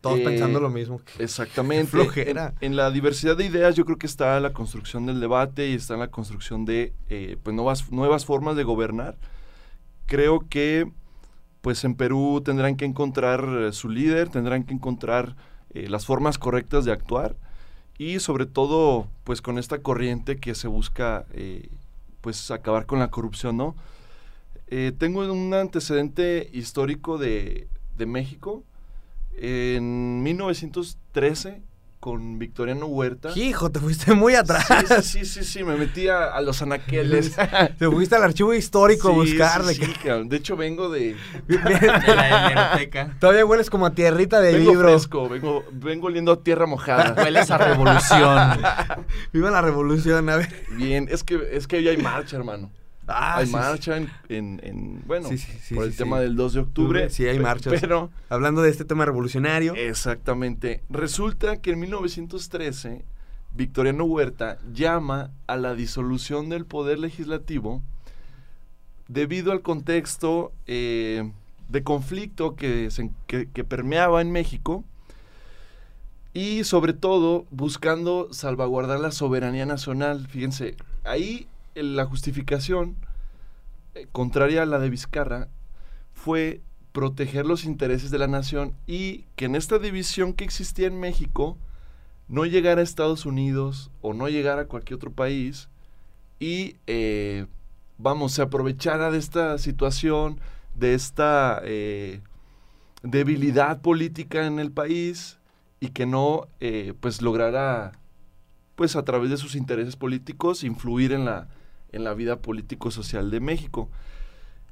Todos 0.00 0.18
Eh, 0.18 0.24
pensando 0.24 0.58
lo 0.58 0.68
mismo. 0.68 1.00
Exactamente. 1.20 1.92
flojera. 1.92 2.54
En, 2.60 2.72
en 2.72 2.76
la 2.76 2.90
diversidad 2.90 3.36
de 3.36 3.46
ideas 3.46 3.76
yo 3.76 3.84
creo 3.84 3.98
que 3.98 4.08
está 4.08 4.40
la 4.40 4.52
construcción 4.52 5.06
del 5.06 5.20
debate 5.20 5.68
y 5.68 5.74
está 5.74 5.94
en 5.94 6.00
la 6.00 6.10
construcción 6.10 6.64
de 6.64 6.92
eh, 7.08 7.36
pues 7.40 7.54
nuevas, 7.54 7.92
nuevas 7.92 8.24
formas 8.24 8.56
de 8.56 8.64
gobernar. 8.64 9.16
Creo 10.06 10.46
que 10.48 10.90
pues 11.64 11.82
en 11.84 11.94
Perú 11.94 12.42
tendrán 12.44 12.76
que 12.76 12.84
encontrar 12.84 13.48
eh, 13.48 13.72
su 13.72 13.88
líder, 13.88 14.28
tendrán 14.28 14.64
que 14.64 14.74
encontrar 14.74 15.34
eh, 15.72 15.88
las 15.88 16.04
formas 16.04 16.36
correctas 16.36 16.84
de 16.84 16.92
actuar 16.92 17.36
y 17.96 18.20
sobre 18.20 18.44
todo 18.44 19.08
pues 19.24 19.40
con 19.40 19.58
esta 19.58 19.78
corriente 19.78 20.36
que 20.36 20.54
se 20.54 20.68
busca 20.68 21.24
eh, 21.32 21.70
pues 22.20 22.50
acabar 22.50 22.84
con 22.84 22.98
la 22.98 23.10
corrupción, 23.10 23.56
¿no? 23.56 23.74
Tengo 24.98 25.20
un 25.30 25.54
antecedente 25.54 26.50
histórico 26.52 27.16
de, 27.16 27.68
de 27.96 28.06
México. 28.06 28.64
En 29.36 30.22
1913, 30.24 31.62
con 32.04 32.38
Victoriano 32.38 32.84
Huerta. 32.84 33.30
Hijo, 33.34 33.70
te 33.70 33.80
fuiste 33.80 34.12
muy 34.12 34.34
atrás. 34.34 34.66
Sí, 35.00 35.00
sí, 35.02 35.24
sí, 35.24 35.42
sí, 35.42 35.64
me 35.64 35.74
metí 35.74 36.06
a, 36.08 36.34
a 36.34 36.42
los 36.42 36.60
anaqueles. 36.60 37.34
Te 37.78 37.88
fuiste 37.90 38.14
al 38.14 38.24
archivo 38.24 38.52
histórico 38.52 39.08
a 39.08 39.12
Sí, 39.12 39.16
buscarle. 39.32 39.72
sí, 39.72 39.84
sí, 39.86 40.08
de 40.26 40.36
hecho, 40.36 40.54
vengo 40.54 40.90
de. 40.92 41.16
La 41.48 42.50
hemeroteca. 42.52 43.16
Todavía 43.18 43.46
hueles 43.46 43.70
como 43.70 43.86
a 43.86 43.94
tierrita 43.94 44.42
de 44.42 44.52
vengo 44.52 44.72
libro. 44.72 44.88
fresco, 44.90 45.30
vengo, 45.30 45.64
vengo 45.72 46.08
oliendo 46.08 46.32
a 46.32 46.42
tierra 46.42 46.66
mojada. 46.66 47.14
Hueles 47.24 47.50
a 47.50 47.56
revolución. 47.56 48.60
Viva 49.32 49.50
la 49.50 49.62
revolución, 49.62 50.28
a 50.28 50.36
ver. 50.36 50.66
Bien, 50.72 51.08
es 51.10 51.24
que, 51.24 51.40
es 51.52 51.66
que 51.66 51.76
hoy 51.78 51.88
hay 51.88 51.96
marcha, 51.96 52.36
hermano. 52.36 52.70
Ah, 53.06 53.36
hay 53.38 53.46
sí, 53.46 53.52
marcha 53.52 53.96
en, 53.98 54.08
en- 54.28 54.60
en- 54.62 55.02
bueno, 55.06 55.28
Sí, 55.28 55.74
por 55.74 55.84
el 55.84 55.94
tema 55.96 56.20
del 56.20 56.36
2 56.36 56.54
de 56.54 56.60
octubre. 56.60 57.10
Sí, 57.10 57.26
hay 57.26 57.38
marchas. 57.38 57.78
Pero, 57.80 58.10
Hablando 58.30 58.62
de 58.62 58.70
este 58.70 58.84
tema 58.84 59.04
revolucionario. 59.04 59.74
exactamente. 59.74 60.82
Resulta 60.88 61.58
que 61.60 61.72
en 61.72 61.80
1913, 61.80 63.04
Victoriano 63.54 64.04
Huerta 64.04 64.58
llama 64.72 65.30
a 65.46 65.56
la 65.56 65.74
disolución 65.74 66.48
del 66.48 66.64
poder 66.64 66.98
legislativo 66.98 67.82
debido 69.08 69.52
al 69.52 69.60
contexto 69.60 70.52
eh, 70.66 71.30
de 71.68 71.82
conflicto 71.82 72.56
que, 72.56 72.90
se- 72.90 73.10
que- 73.26 73.48
que 73.50 73.64
permeaba 73.64 74.22
en 74.22 74.32
México 74.32 74.82
y 76.32 76.64
sobre 76.64 76.94
todo 76.94 77.46
buscando 77.50 78.28
salvaguardar 78.32 78.98
la 78.98 79.12
soberanía 79.12 79.66
nacional. 79.66 80.26
Fíjense, 80.28 80.76
ahí 81.04 81.46
la 81.74 82.06
justificación, 82.06 82.96
eh, 83.94 84.06
contraria 84.12 84.62
a 84.62 84.66
la 84.66 84.78
de 84.78 84.90
Vizcarra, 84.90 85.48
fue 86.12 86.62
proteger 86.92 87.44
los 87.44 87.64
intereses 87.64 88.10
de 88.10 88.18
la 88.18 88.28
nación 88.28 88.74
y 88.86 89.24
que 89.34 89.46
en 89.46 89.56
esta 89.56 89.80
división 89.80 90.32
que 90.32 90.44
existía 90.44 90.86
en 90.86 91.00
México 91.00 91.58
no 92.28 92.46
llegara 92.46 92.80
a 92.80 92.84
Estados 92.84 93.26
Unidos 93.26 93.90
o 94.00 94.14
no 94.14 94.28
llegara 94.28 94.62
a 94.62 94.66
cualquier 94.66 94.96
otro 94.96 95.10
país 95.10 95.68
y 96.38 96.76
eh, 96.86 97.46
vamos, 97.98 98.32
se 98.32 98.42
aprovechara 98.42 99.10
de 99.10 99.18
esta 99.18 99.58
situación, 99.58 100.40
de 100.74 100.94
esta 100.94 101.60
eh, 101.64 102.20
debilidad 103.02 103.80
política 103.80 104.46
en 104.46 104.58
el 104.58 104.70
país 104.70 105.38
y 105.80 105.88
que 105.88 106.06
no 106.06 106.46
eh, 106.60 106.94
pues 107.00 107.22
lograra 107.22 107.92
pues 108.76 108.96
a 108.96 109.04
través 109.04 109.30
de 109.30 109.36
sus 109.36 109.54
intereses 109.54 109.96
políticos 109.96 110.64
influir 110.64 111.12
en 111.12 111.24
la, 111.24 111.48
en 111.94 112.04
la 112.04 112.14
vida 112.14 112.36
político-social 112.36 113.30
de 113.30 113.40
México. 113.40 113.88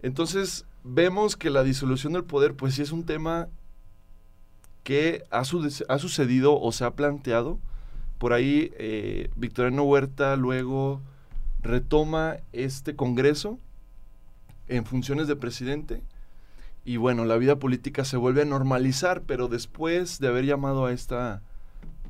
Entonces 0.02 0.66
vemos 0.84 1.36
que 1.36 1.50
la 1.50 1.62
disolución 1.62 2.12
del 2.12 2.24
poder 2.24 2.54
pues 2.54 2.74
sí 2.74 2.82
es 2.82 2.92
un 2.92 3.04
tema 3.04 3.48
que 4.82 5.24
ha, 5.30 5.44
su- 5.44 5.84
ha 5.88 5.98
sucedido 5.98 6.60
o 6.60 6.72
se 6.72 6.84
ha 6.84 6.90
planteado. 6.90 7.58
Por 8.18 8.32
ahí 8.32 8.72
eh, 8.78 9.30
Victoriano 9.36 9.84
Huerta 9.84 10.36
luego 10.36 11.00
retoma 11.60 12.38
este 12.52 12.96
Congreso 12.96 13.58
en 14.68 14.84
funciones 14.84 15.28
de 15.28 15.36
presidente 15.36 16.02
y 16.84 16.96
bueno, 16.96 17.24
la 17.24 17.36
vida 17.36 17.56
política 17.60 18.04
se 18.04 18.16
vuelve 18.16 18.42
a 18.42 18.44
normalizar, 18.44 19.22
pero 19.22 19.46
después 19.46 20.18
de 20.18 20.26
haber 20.28 20.44
llamado 20.46 20.86
a 20.86 20.92
esta 20.92 21.42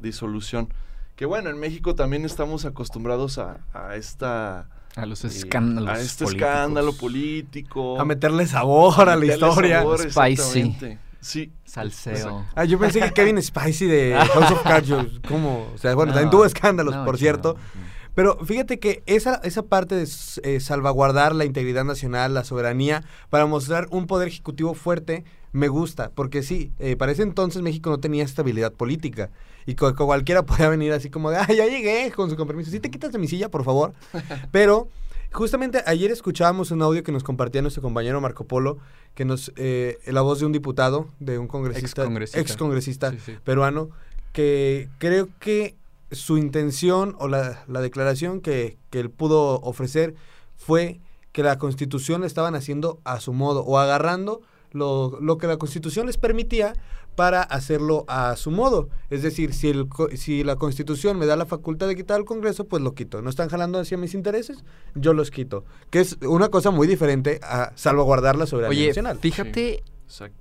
disolución. 0.01 0.69
Que 1.17 1.27
bueno, 1.27 1.51
en 1.51 1.59
México 1.59 1.95
también 1.95 2.25
estamos 2.25 2.65
acostumbrados 2.65 3.37
a, 3.37 3.61
a 3.75 3.97
esta... 3.97 4.71
A 4.97 5.07
los 5.07 5.25
eh, 5.25 5.29
escándalos. 5.29 5.91
a 5.91 6.01
este 6.01 6.25
políticos. 6.25 6.51
escándalo 6.51 6.93
político. 6.93 8.01
A 8.01 8.05
meterle 8.05 8.47
sabor 8.47 9.09
a 9.09 9.17
la 9.17 9.17
meterle 9.17 9.47
historia. 9.47 9.79
sabor, 9.79 10.11
Spicy. 10.11 10.99
Sí, 11.21 11.53
Salseo. 11.65 12.45
Ah, 12.55 12.65
yo 12.65 12.79
pensé 12.79 13.01
que 13.01 13.11
Kevin 13.15 13.41
Spicy 13.41 13.87
de 13.87 14.15
House 14.15 14.51
of 14.51 14.63
Cards, 14.63 15.21
¿cómo? 15.29 15.69
O 15.73 15.79
sea, 15.79 15.95
bueno, 15.95 16.13
también 16.13 16.31
tuvo 16.31 16.45
escándalos, 16.45 16.95
no, 16.97 17.05
por 17.05 17.17
cierto. 17.17 17.55
no. 17.55 17.93
Pero 18.15 18.39
fíjate 18.45 18.79
que 18.79 19.03
esa, 19.07 19.37
esa 19.43 19.63
parte 19.63 19.95
de 19.95 20.07
eh, 20.43 20.61
salvaguardar 20.61 21.35
la 21.35 21.45
integridad 21.45 21.85
nacional, 21.85 22.35
la 22.35 22.45
soberanía, 22.45 23.05
para 23.31 23.47
mostrar 23.47 23.87
un 23.91 24.07
poder 24.07 24.29
ejecutivo 24.29 24.75
fuerte, 24.75 25.25
me 25.53 25.69
gusta. 25.69 26.11
Porque 26.15 26.43
sí, 26.43 26.73
eh, 26.79 26.97
para 26.97 27.13
ese 27.13 27.23
entonces 27.23 27.63
México 27.63 27.91
no 27.91 27.99
tenía 28.01 28.25
estabilidad 28.25 28.73
política. 28.73 29.31
Y 29.67 29.75
cualquiera 29.77 30.43
podía 30.47 30.69
venir 30.69 30.93
así 30.93 31.11
como 31.11 31.31
de, 31.31 31.37
ah, 31.37 31.47
ya 31.53 31.67
llegué, 31.67 32.11
con 32.15 32.31
su 32.31 32.37
compromiso. 32.37 32.71
Sí, 32.71 32.81
te 32.81 32.91
quitas 32.91 33.13
de 33.13 33.19
mi 33.19 33.29
silla, 33.29 33.49
por 33.51 33.65
favor. 33.65 33.93
Pero 34.53 34.89
justamente 35.33 35.83
ayer 35.87 36.11
escuchábamos 36.11 36.71
un 36.71 36.83
audio 36.83 37.03
que 37.03 37.13
nos 37.13 37.23
compartía 37.23 37.63
nuestro 37.63 37.83
compañero 37.83 38.21
Marco 38.21 38.45
Polo, 38.45 38.79
que 39.15 39.25
nos, 39.25 39.53
eh, 39.57 39.99
la 40.07 40.23
voz 40.23 40.41
de 40.41 40.47
un 40.47 40.53
diputado, 40.53 41.09
de 41.21 41.39
un 41.39 41.47
congresista, 41.49 42.03
Excongresista. 42.03 42.41
ex 42.41 42.57
congresista 42.57 43.11
Sí, 43.13 43.19
sí. 43.25 43.33
peruano, 43.45 43.91
que 44.33 44.89
creo 44.99 45.29
que 45.39 45.77
su 46.11 46.37
intención 46.37 47.15
o 47.19 47.29
la, 47.29 47.65
la 47.69 47.81
declaración 47.81 48.41
que, 48.41 48.77
que 48.91 49.01
él 49.01 49.11
pudo 49.11 49.61
ofrecer 49.61 50.15
fue 50.57 51.01
que 51.33 51.43
la 51.43 51.57
constitución 51.59 52.21
la 52.21 52.27
estaban 52.27 52.55
haciendo 52.55 53.01
a 53.05 53.21
su 53.21 53.33
modo 53.33 53.63
o 53.65 53.79
agarrando 53.79 54.43
lo, 54.73 55.19
lo 55.21 55.39
que 55.39 55.47
la 55.47 55.57
constitución 55.57 56.07
les 56.07 56.19
permitía 56.19 56.75
para 57.15 57.43
hacerlo 57.43 58.05
a 58.09 58.37
su 58.37 58.51
modo. 58.51 58.89
Es 59.11 59.23
decir, 59.23 59.53
si, 59.53 59.69
el, 59.69 59.89
co- 59.89 60.09
si 60.17 60.45
la 60.45 60.57
constitución 60.57 61.19
me 61.19 61.27
da 61.27 61.37
la 61.37 61.45
facultad 61.47 61.87
de 61.89 61.95
quitar 61.97 62.17
al 62.17 62.25
Congreso, 62.25 62.67
pues 62.67 62.83
lo 62.83 62.95
quito. 62.95 63.21
No 63.23 63.29
están 63.31 63.49
jalando 63.51 63.79
hacia 63.79 63.99
mis 63.99 64.15
intereses, 64.15 64.65
yo 64.95 65.13
los 65.13 65.31
quito. 65.31 65.65
Que 65.91 66.01
es 66.01 66.17
una 66.27 66.49
cosa 66.49 66.71
muy 66.71 66.87
diferente 66.87 67.39
a 67.43 67.73
salvaguardar 67.77 68.37
la 68.37 68.47
soberanía 68.47 68.79
Oye, 68.79 68.87
nacional. 68.89 69.19
fíjate 69.19 69.85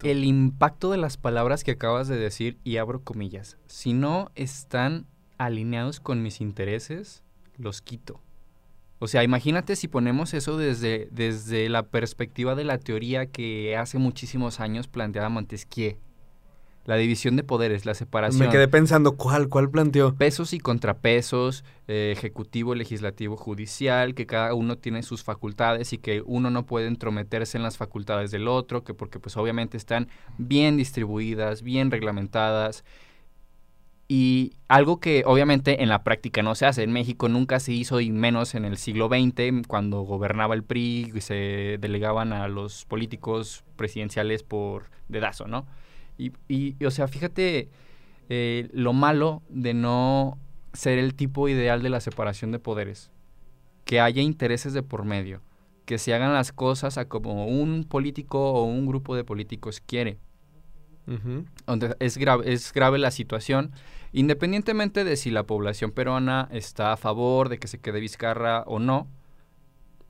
el 0.04 0.24
impacto 0.26 0.92
de 0.92 0.98
las 0.98 1.18
palabras 1.18 1.64
que 1.64 1.72
acabas 1.72 2.08
de 2.08 2.18
decir 2.18 2.58
y 2.64 2.78
abro 2.78 3.02
comillas. 3.04 3.58
Si 3.68 3.94
no 3.94 4.32
están 4.36 5.08
alineados 5.38 6.00
con 6.00 6.22
mis 6.22 6.40
intereses, 6.42 7.24
los 7.58 7.82
quito. 7.82 8.20
O 9.04 9.08
sea, 9.08 9.24
imagínate 9.24 9.76
si 9.76 9.88
ponemos 9.88 10.36
eso 10.36 10.58
desde, 10.58 11.08
desde 11.10 11.70
la 11.70 11.82
perspectiva 11.88 12.54
de 12.54 12.64
la 12.64 12.78
teoría 12.78 13.26
que 13.26 13.76
hace 13.76 13.98
muchísimos 13.98 14.60
años 14.60 14.88
planteaba 14.88 15.28
Montesquieu. 15.28 15.96
La 16.86 16.98
división 16.98 17.36
de 17.36 17.44
poderes, 17.44 17.88
la 17.88 17.96
separación. 17.96 18.46
Me 18.46 18.52
quedé 18.52 18.68
pensando, 18.68 19.14
¿cuál? 19.14 19.50
¿Cuál 19.50 19.72
planteó? 19.72 20.14
pesos 20.14 20.54
y 20.54 20.60
contrapesos, 20.60 21.64
eh, 21.88 22.14
ejecutivo, 22.16 22.76
legislativo, 22.76 23.38
judicial, 23.38 24.14
que 24.14 24.28
cada 24.28 24.54
uno 24.54 24.78
tiene 24.78 25.02
sus 25.02 25.24
facultades 25.24 25.94
y 25.94 25.98
que 25.98 26.22
uno 26.24 26.52
no 26.52 26.68
puede 26.68 26.86
entrometerse 26.86 27.58
en 27.58 27.64
las 27.64 27.78
facultades 27.78 28.30
del 28.30 28.48
otro, 28.48 28.84
que 28.84 28.94
porque 28.94 29.20
pues 29.20 29.36
obviamente 29.36 29.78
están 29.78 30.10
bien 30.38 30.78
distribuidas, 30.78 31.64
bien 31.64 31.90
reglamentadas. 31.90 32.84
Y 34.14 34.58
algo 34.68 35.00
que 35.00 35.24
obviamente 35.26 35.84
en 35.84 35.88
la 35.88 36.04
práctica 36.04 36.44
no 36.44 36.54
se 36.54 36.66
hace. 36.66 36.84
En 36.84 36.92
México 36.92 37.30
nunca 37.30 37.62
se 37.62 37.72
hizo 37.72 38.02
y 38.02 38.12
menos 38.12 38.56
en 38.56 38.66
el 38.66 38.76
siglo 38.76 39.08
XX, 39.08 39.66
cuando 39.70 40.02
gobernaba 40.02 40.54
el 40.54 40.64
PRI 40.64 41.14
y 41.16 41.22
se 41.22 41.78
delegaban 41.80 42.34
a 42.34 42.50
los 42.50 42.84
políticos 42.84 43.64
presidenciales 43.78 44.44
por 44.44 44.90
dedazo, 45.08 45.48
¿no? 45.48 45.66
Y, 46.18 46.34
y, 46.50 46.76
y, 46.78 46.84
o 46.84 46.92
sea, 46.92 47.08
fíjate 47.08 47.70
eh, 48.28 48.68
lo 48.74 48.92
malo 48.92 49.44
de 49.48 49.74
no 49.74 50.38
ser 50.74 51.00
el 51.00 51.16
tipo 51.16 51.48
ideal 51.48 51.82
de 51.82 51.88
la 51.88 52.02
separación 52.02 52.52
de 52.52 52.60
poderes. 52.60 53.12
Que 53.86 54.02
haya 54.02 54.22
intereses 54.22 54.74
de 54.74 54.84
por 54.84 55.06
medio. 55.06 55.40
Que 55.86 55.98
se 55.98 56.14
hagan 56.14 56.34
las 56.34 56.52
cosas 56.52 56.98
a 56.98 57.06
como 57.06 57.48
un 57.48 57.86
político 57.86 58.52
o 58.52 58.66
un 58.66 58.88
grupo 58.88 59.16
de 59.16 59.24
políticos 59.24 59.80
quiere. 59.80 60.18
Donde 61.66 61.96
es 62.00 62.18
grave, 62.18 62.52
es 62.52 62.74
grave 62.74 62.98
la 62.98 63.12
situación, 63.12 63.72
independientemente 64.14 65.04
de 65.04 65.16
si 65.18 65.32
la 65.32 65.44
población 65.44 65.92
peruana 65.92 66.48
está 66.52 66.94
a 66.94 66.98
favor 66.98 67.50
de 67.50 67.60
que 67.60 67.68
se 67.68 67.80
quede 67.80 68.00
Vizcarra 68.00 68.64
o 68.68 68.80
no. 68.80 69.08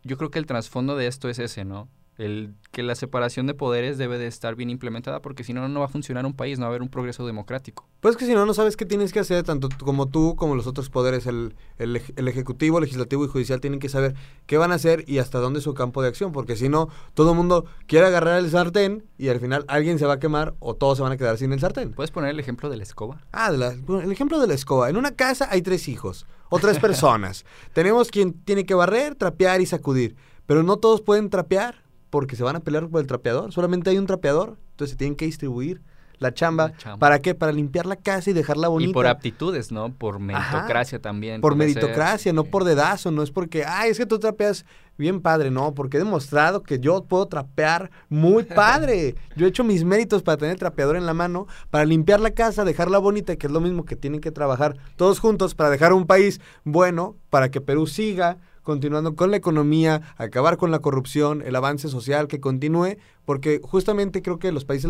Yo 0.03 0.17
creo 0.17 0.31
que 0.31 0.39
el 0.39 0.45
trasfondo 0.45 0.95
de 0.95 1.07
esto 1.07 1.29
es 1.29 1.39
ese, 1.39 1.65
¿no? 1.65 1.87
El 2.17 2.54
que 2.71 2.84
la 2.84 2.93
separación 2.93 3.47
de 3.47 3.54
poderes 3.54 3.97
debe 3.97 4.17
de 4.19 4.28
estar 4.28 4.56
bien 4.56 4.69
implementada 4.69 5.21
porque 5.21 5.43
si 5.43 5.54
no, 5.54 5.67
no 5.67 5.80
va 5.80 5.86
a 5.88 5.89
funcionar 5.89 6.26
un 6.26 6.34
país, 6.34 6.60
no 6.60 6.63
va 6.65 6.67
a 6.67 6.71
haber 6.71 6.82
un 6.82 6.89
progreso 6.89 7.26
democrático. 7.26 7.88
Pues 8.00 8.15
que 8.17 8.26
si 8.26 8.34
no, 8.34 8.45
no 8.45 8.54
sabes 8.54 8.78
qué 8.78 8.86
tienes 8.86 9.12
que 9.12 9.19
hacer, 9.19 9.43
tanto 9.43 9.69
como 9.80 10.08
tú 10.08 10.36
como 10.36 10.56
los 10.56 10.67
otros 10.67 10.89
poderes, 10.89 11.26
el, 11.26 11.56
el 11.78 12.02
el 12.15 12.28
ejecutivo, 12.28 12.80
legislativo 12.80 13.26
y 13.26 13.28
judicial 13.28 13.60
tienen 13.62 13.80
que 13.80 13.89
saber 13.89 14.13
qué 14.45 14.58
van 14.58 14.71
a 14.71 14.76
hacer 14.76 15.04
y 15.08 15.17
hasta 15.17 15.39
dónde 15.39 15.60
es 15.60 15.63
su 15.63 15.74
campo 15.74 16.02
de 16.02 16.10
acción, 16.10 16.32
porque 16.32 16.56
si 16.56 16.69
no, 16.69 16.89
todo 17.15 17.32
el 17.32 17.38
mundo 17.38 17.65
quiere 17.88 18.06
agarrar 18.08 18.38
el 18.39 18.52
sartén 18.52 19.04
y 19.17 19.30
al 19.30 19.39
final 19.39 19.65
alguien 19.67 19.97
se 19.97 20.06
va 20.06 20.13
a 20.13 20.19
quemar 20.19 20.54
o 20.60 20.76
todos 20.76 20.97
se 20.97 21.04
van 21.04 21.13
a 21.13 21.17
quedar 21.17 21.38
sin 21.38 21.54
el 21.54 21.60
sartén. 21.60 21.93
¿Puedes 21.93 22.12
poner 22.12 22.30
el 22.32 22.39
ejemplo 22.39 22.69
de 22.69 22.78
la 22.78 22.84
escoba? 22.84 23.21
Ah, 23.32 23.52
de 23.52 23.58
la- 23.58 23.71
el 24.04 24.12
ejemplo 24.12 24.38
de 24.39 24.47
la 24.47 24.54
escoba. 24.54 24.89
En 24.89 24.97
una 24.97 25.12
casa 25.15 25.47
hay 25.50 25.62
tres 25.62 25.88
hijos 25.88 26.28
o 26.50 26.60
tres 26.60 26.78
personas. 26.80 27.45
Tenemos 27.74 28.10
quien 28.12 28.34
tiene 28.34 28.65
que 28.65 28.74
barrer, 28.76 29.15
trapear 29.15 29.62
y 29.62 29.65
sacudir, 29.65 30.15
pero 30.45 30.62
no 30.62 30.78
todos 30.78 31.02
pueden 31.02 31.30
trapear 31.30 31.80
porque 32.12 32.36
se 32.36 32.43
van 32.43 32.58
a 32.58 32.60
pelear 32.60 32.88
por 32.88 33.02
el 33.02 33.08
trapeador. 33.08 33.52
Solamente 33.52 33.89
hay 33.89 33.97
un 33.97 34.06
trapeador, 34.06 34.58
entonces 34.71 34.91
se 34.91 34.97
tienen 34.97 35.15
que 35.15 35.26
distribuir 35.26 35.82
la 36.19 36.34
chamba. 36.36 36.67
La 36.67 36.78
chamba. 36.78 37.00
¿Para 37.00 37.19
qué? 37.19 37.34
Para 37.34 37.52
limpiar 37.52 37.88
la 37.88 37.95
casa 37.95 38.30
y 38.30 38.34
dejarla 38.34 38.67
bonita. 38.67 38.91
Y 38.91 38.93
por 38.93 39.08
aptitudes, 39.08 39.71
¿no? 39.71 39.91
Por 39.91 40.19
meritocracia 40.19 41.00
también. 41.00 41.41
Por 41.41 41.54
ser. 41.54 41.58
meritocracia, 41.58 42.32
no 42.32 42.43
por 42.43 42.63
dedazo, 42.63 43.10
no 43.10 43.24
es 43.24 43.32
porque, 43.32 43.65
ay, 43.65 43.89
es 43.89 43.97
que 43.97 44.06
tú 44.06 44.19
trapeas 44.19 44.65
bien 44.97 45.21
padre, 45.21 45.50
no, 45.50 45.74
porque 45.74 45.97
he 45.97 46.00
demostrado 46.00 46.62
que 46.62 46.80
yo 46.80 47.06
puedo 47.06 47.26
trapear 47.26 47.89
muy 48.08 48.43
padre. 48.43 49.15
Yo 49.36 49.47
he 49.47 49.50
hecho 49.50 49.63
mis 49.63 49.84
méritos 49.84 50.21
para 50.21 50.38
tener 50.38 50.60
trapeador 50.60 50.95
en 50.95 51.08
la 51.08 51.15
mano, 51.15 51.47
para 51.71 51.86
limpiar 51.86 52.19
la 52.19 52.32
casa, 52.32 52.65
dejarla 52.65 53.00
bonita, 53.00 53.36
que 53.38 53.47
es 53.47 53.54
lo 53.54 53.62
mismo 53.62 53.86
que 53.86 53.95
tienen 53.95 54.21
que 54.21 54.32
trabajar 54.32 54.78
todos 54.97 55.19
juntos 55.19 55.56
para 55.56 55.71
dejar 55.71 55.91
un 55.91 56.06
país 56.06 56.39
bueno, 56.65 57.15
para 57.32 57.50
que 57.50 57.62
Perú 57.62 57.88
siga 57.88 58.38
continuando 58.63 59.15
con 59.15 59.32
la 59.32 59.38
economía, 59.38 60.02
acabar 60.17 60.58
con 60.58 60.71
la 60.71 60.80
corrupción, 60.80 61.41
el 61.41 61.56
avance 61.56 61.89
social 61.89 62.28
que 62.28 62.39
continúe, 62.39 62.97
porque 63.26 63.60
justamente 63.63 64.21
creo 64.21 64.39
que 64.39 64.52
los 64.52 64.65
países 64.65 64.89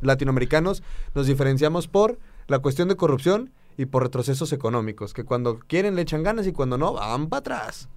latinoamericanos 0.00 0.82
nos 1.14 1.26
diferenciamos 1.26 1.88
por 1.88 2.18
la 2.46 2.58
cuestión 2.58 2.88
de 2.88 2.96
corrupción 2.96 3.50
y 3.76 3.86
por 3.86 4.02
retrocesos 4.02 4.52
económicos, 4.52 5.14
que 5.14 5.24
cuando 5.24 5.58
quieren 5.58 5.96
le 5.96 6.02
echan 6.02 6.22
ganas 6.22 6.46
y 6.46 6.52
cuando 6.52 6.78
no, 6.78 6.92
van 6.94 7.28
para 7.28 7.40
atrás. 7.40 7.88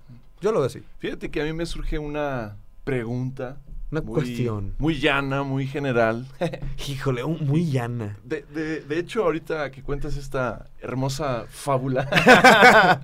Yo 0.42 0.52
lo 0.52 0.60
veo 0.60 0.68
así. 0.68 0.82
Fíjate 1.00 1.32
que 1.32 1.42
a 1.42 1.46
mí 1.46 1.54
me 1.54 1.66
surge 1.66 2.00
una 2.00 2.58
pregunta. 2.84 3.58
Una 3.92 4.02
muy- 4.02 4.14
cuestión. 4.14 4.74
Muy 4.80 5.00
llana, 5.00 5.44
muy 5.44 5.68
general. 5.68 6.28
Híjole, 6.88 7.24
un- 7.24 7.46
muy 7.48 7.70
llana. 7.72 8.18
De, 8.24 8.42
de- 8.54 8.82
de 8.82 9.00
hecho, 9.00 9.24
ahorita 9.24 9.70
que 9.72 9.84
cuentas 9.84 10.18
esta 10.18 10.66
hermosa 10.82 11.46
fábula. 11.50 12.10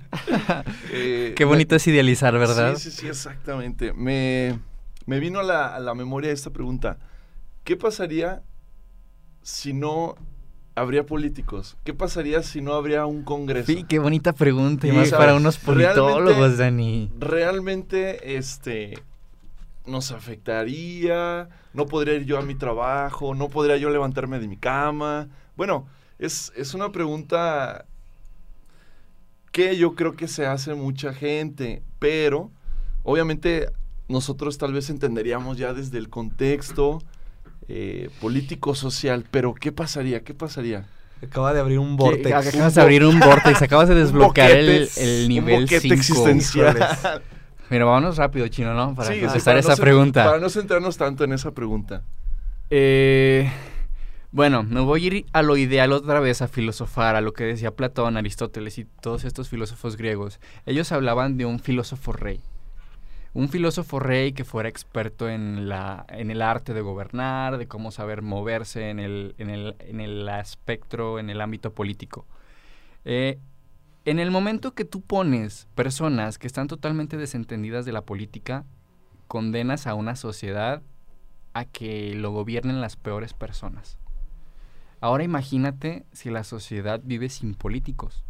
eh, 0.92 1.34
Qué 1.36 1.44
me- 1.44 1.50
bonito 1.50 1.76
es 1.76 1.86
idealizar, 1.86 2.36
¿verdad? 2.38 2.76
Sí, 2.76 2.90
sí, 2.90 3.00
sí, 3.02 3.08
exactamente. 3.08 3.92
Me, 3.92 4.58
me 5.06 5.20
vino 5.20 5.40
a 5.40 5.42
la, 5.42 5.74
a 5.74 5.80
la 5.80 5.94
memoria 5.94 6.30
esta 6.32 6.50
pregunta. 6.50 6.98
¿Qué 7.64 7.76
pasaría 7.76 8.42
si 9.42 9.72
no 9.72 10.16
habría 10.74 11.06
políticos? 11.06 11.76
¿Qué 11.84 11.94
pasaría 11.94 12.42
si 12.42 12.60
no 12.60 12.74
habría 12.74 13.06
un 13.06 13.22
congreso? 13.22 13.66
Sí, 13.72 13.84
qué 13.88 13.98
bonita 13.98 14.32
pregunta. 14.32 14.86
Y 14.88 14.92
más 14.92 15.10
para 15.10 15.34
unos 15.34 15.58
politólogos, 15.58 16.56
Realmente- 16.56 16.56
Dani. 16.56 17.12
realmente 17.18 18.36
este 18.36 18.94
nos 19.86 20.12
afectaría, 20.12 21.48
no 21.74 21.86
podría 21.86 22.14
ir 22.14 22.24
yo 22.24 22.38
a 22.38 22.42
mi 22.42 22.54
trabajo, 22.54 23.34
no 23.34 23.48
podría 23.48 23.76
yo 23.76 23.90
levantarme 23.90 24.38
de 24.38 24.48
mi 24.48 24.56
cama. 24.56 25.28
Bueno, 25.56 25.86
es, 26.18 26.52
es 26.56 26.74
una 26.74 26.92
pregunta 26.92 27.84
que 29.50 29.76
yo 29.76 29.94
creo 29.94 30.14
que 30.14 30.28
se 30.28 30.46
hace 30.46 30.74
mucha 30.74 31.12
gente, 31.12 31.82
pero 31.98 32.50
obviamente 33.02 33.68
nosotros 34.08 34.56
tal 34.58 34.72
vez 34.72 34.88
entenderíamos 34.90 35.58
ya 35.58 35.72
desde 35.74 35.98
el 35.98 36.08
contexto 36.08 37.00
eh, 37.68 38.08
político-social, 38.20 39.24
pero 39.30 39.54
¿qué 39.54 39.72
pasaría? 39.72 40.22
¿Qué 40.22 40.34
pasaría? 40.34 40.86
Acaba 41.22 41.52
de 41.54 41.60
abrir 41.60 41.78
un 41.78 41.96
vortex. 41.96 42.26
Acabas 42.48 42.74
de 42.74 42.80
abrir 42.80 43.04
un 43.04 43.20
vortex, 43.20 43.62
acabas 43.62 43.88
de 43.88 43.94
desbloquear 44.02 44.50
el, 44.52 44.66
boquete- 44.88 45.00
el 45.02 45.28
nivel 45.28 45.54
un 45.54 45.60
boquete 45.62 45.80
5. 45.80 45.94
existencial. 45.94 46.78
Mira, 47.72 47.86
vámonos 47.86 48.18
rápido, 48.18 48.46
chino, 48.48 48.74
¿no? 48.74 48.94
Para 48.94 49.08
Sí, 49.08 49.14
sí, 49.14 49.20
contestar 49.22 49.54
para 49.54 49.62
no 49.62 49.72
esa 49.72 49.82
pregunta. 49.82 50.24
Para 50.26 50.38
no 50.38 50.50
centrarnos 50.50 50.98
tanto 50.98 51.24
en 51.24 51.32
esa 51.32 51.52
pregunta. 51.52 52.02
Eh, 52.68 53.50
bueno, 54.30 54.62
me 54.62 54.80
voy 54.80 55.02
a 55.02 55.06
ir 55.06 55.26
a 55.32 55.40
lo 55.40 55.56
ideal 55.56 55.90
otra 55.92 56.20
vez 56.20 56.42
a 56.42 56.48
filosofar, 56.48 57.16
a 57.16 57.22
lo 57.22 57.32
que 57.32 57.44
decía 57.44 57.70
Platón, 57.70 58.18
Aristóteles 58.18 58.76
y 58.76 58.84
todos 58.84 59.24
estos 59.24 59.48
filósofos 59.48 59.96
griegos. 59.96 60.38
Ellos 60.66 60.92
hablaban 60.92 61.38
de 61.38 61.46
un 61.46 61.60
filósofo 61.60 62.12
rey. 62.12 62.42
Un 63.32 63.48
filósofo 63.48 63.98
rey 63.98 64.32
que 64.34 64.44
fuera 64.44 64.68
experto 64.68 65.30
en, 65.30 65.66
la, 65.66 66.04
en 66.10 66.30
el 66.30 66.42
arte 66.42 66.74
de 66.74 66.82
gobernar, 66.82 67.56
de 67.56 67.68
cómo 67.68 67.90
saber 67.90 68.20
moverse 68.20 68.90
en 68.90 68.98
el, 68.98 69.34
en 69.38 69.48
el, 69.48 69.76
en 69.78 70.02
el 70.02 70.28
espectro, 70.28 71.18
en 71.18 71.30
el 71.30 71.40
ámbito 71.40 71.72
político. 71.72 72.26
Eh, 73.06 73.38
en 74.04 74.18
el 74.18 74.30
momento 74.30 74.74
que 74.74 74.84
tú 74.84 75.00
pones 75.00 75.68
personas 75.74 76.38
que 76.38 76.46
están 76.46 76.66
totalmente 76.66 77.16
desentendidas 77.16 77.84
de 77.84 77.92
la 77.92 78.02
política, 78.02 78.64
condenas 79.28 79.86
a 79.86 79.94
una 79.94 80.16
sociedad 80.16 80.82
a 81.54 81.64
que 81.64 82.14
lo 82.14 82.32
gobiernen 82.32 82.80
las 82.80 82.96
peores 82.96 83.32
personas. 83.32 83.98
Ahora 85.00 85.24
imagínate 85.24 86.04
si 86.12 86.30
la 86.30 86.44
sociedad 86.44 87.00
vive 87.04 87.28
sin 87.28 87.54
políticos. 87.54 88.24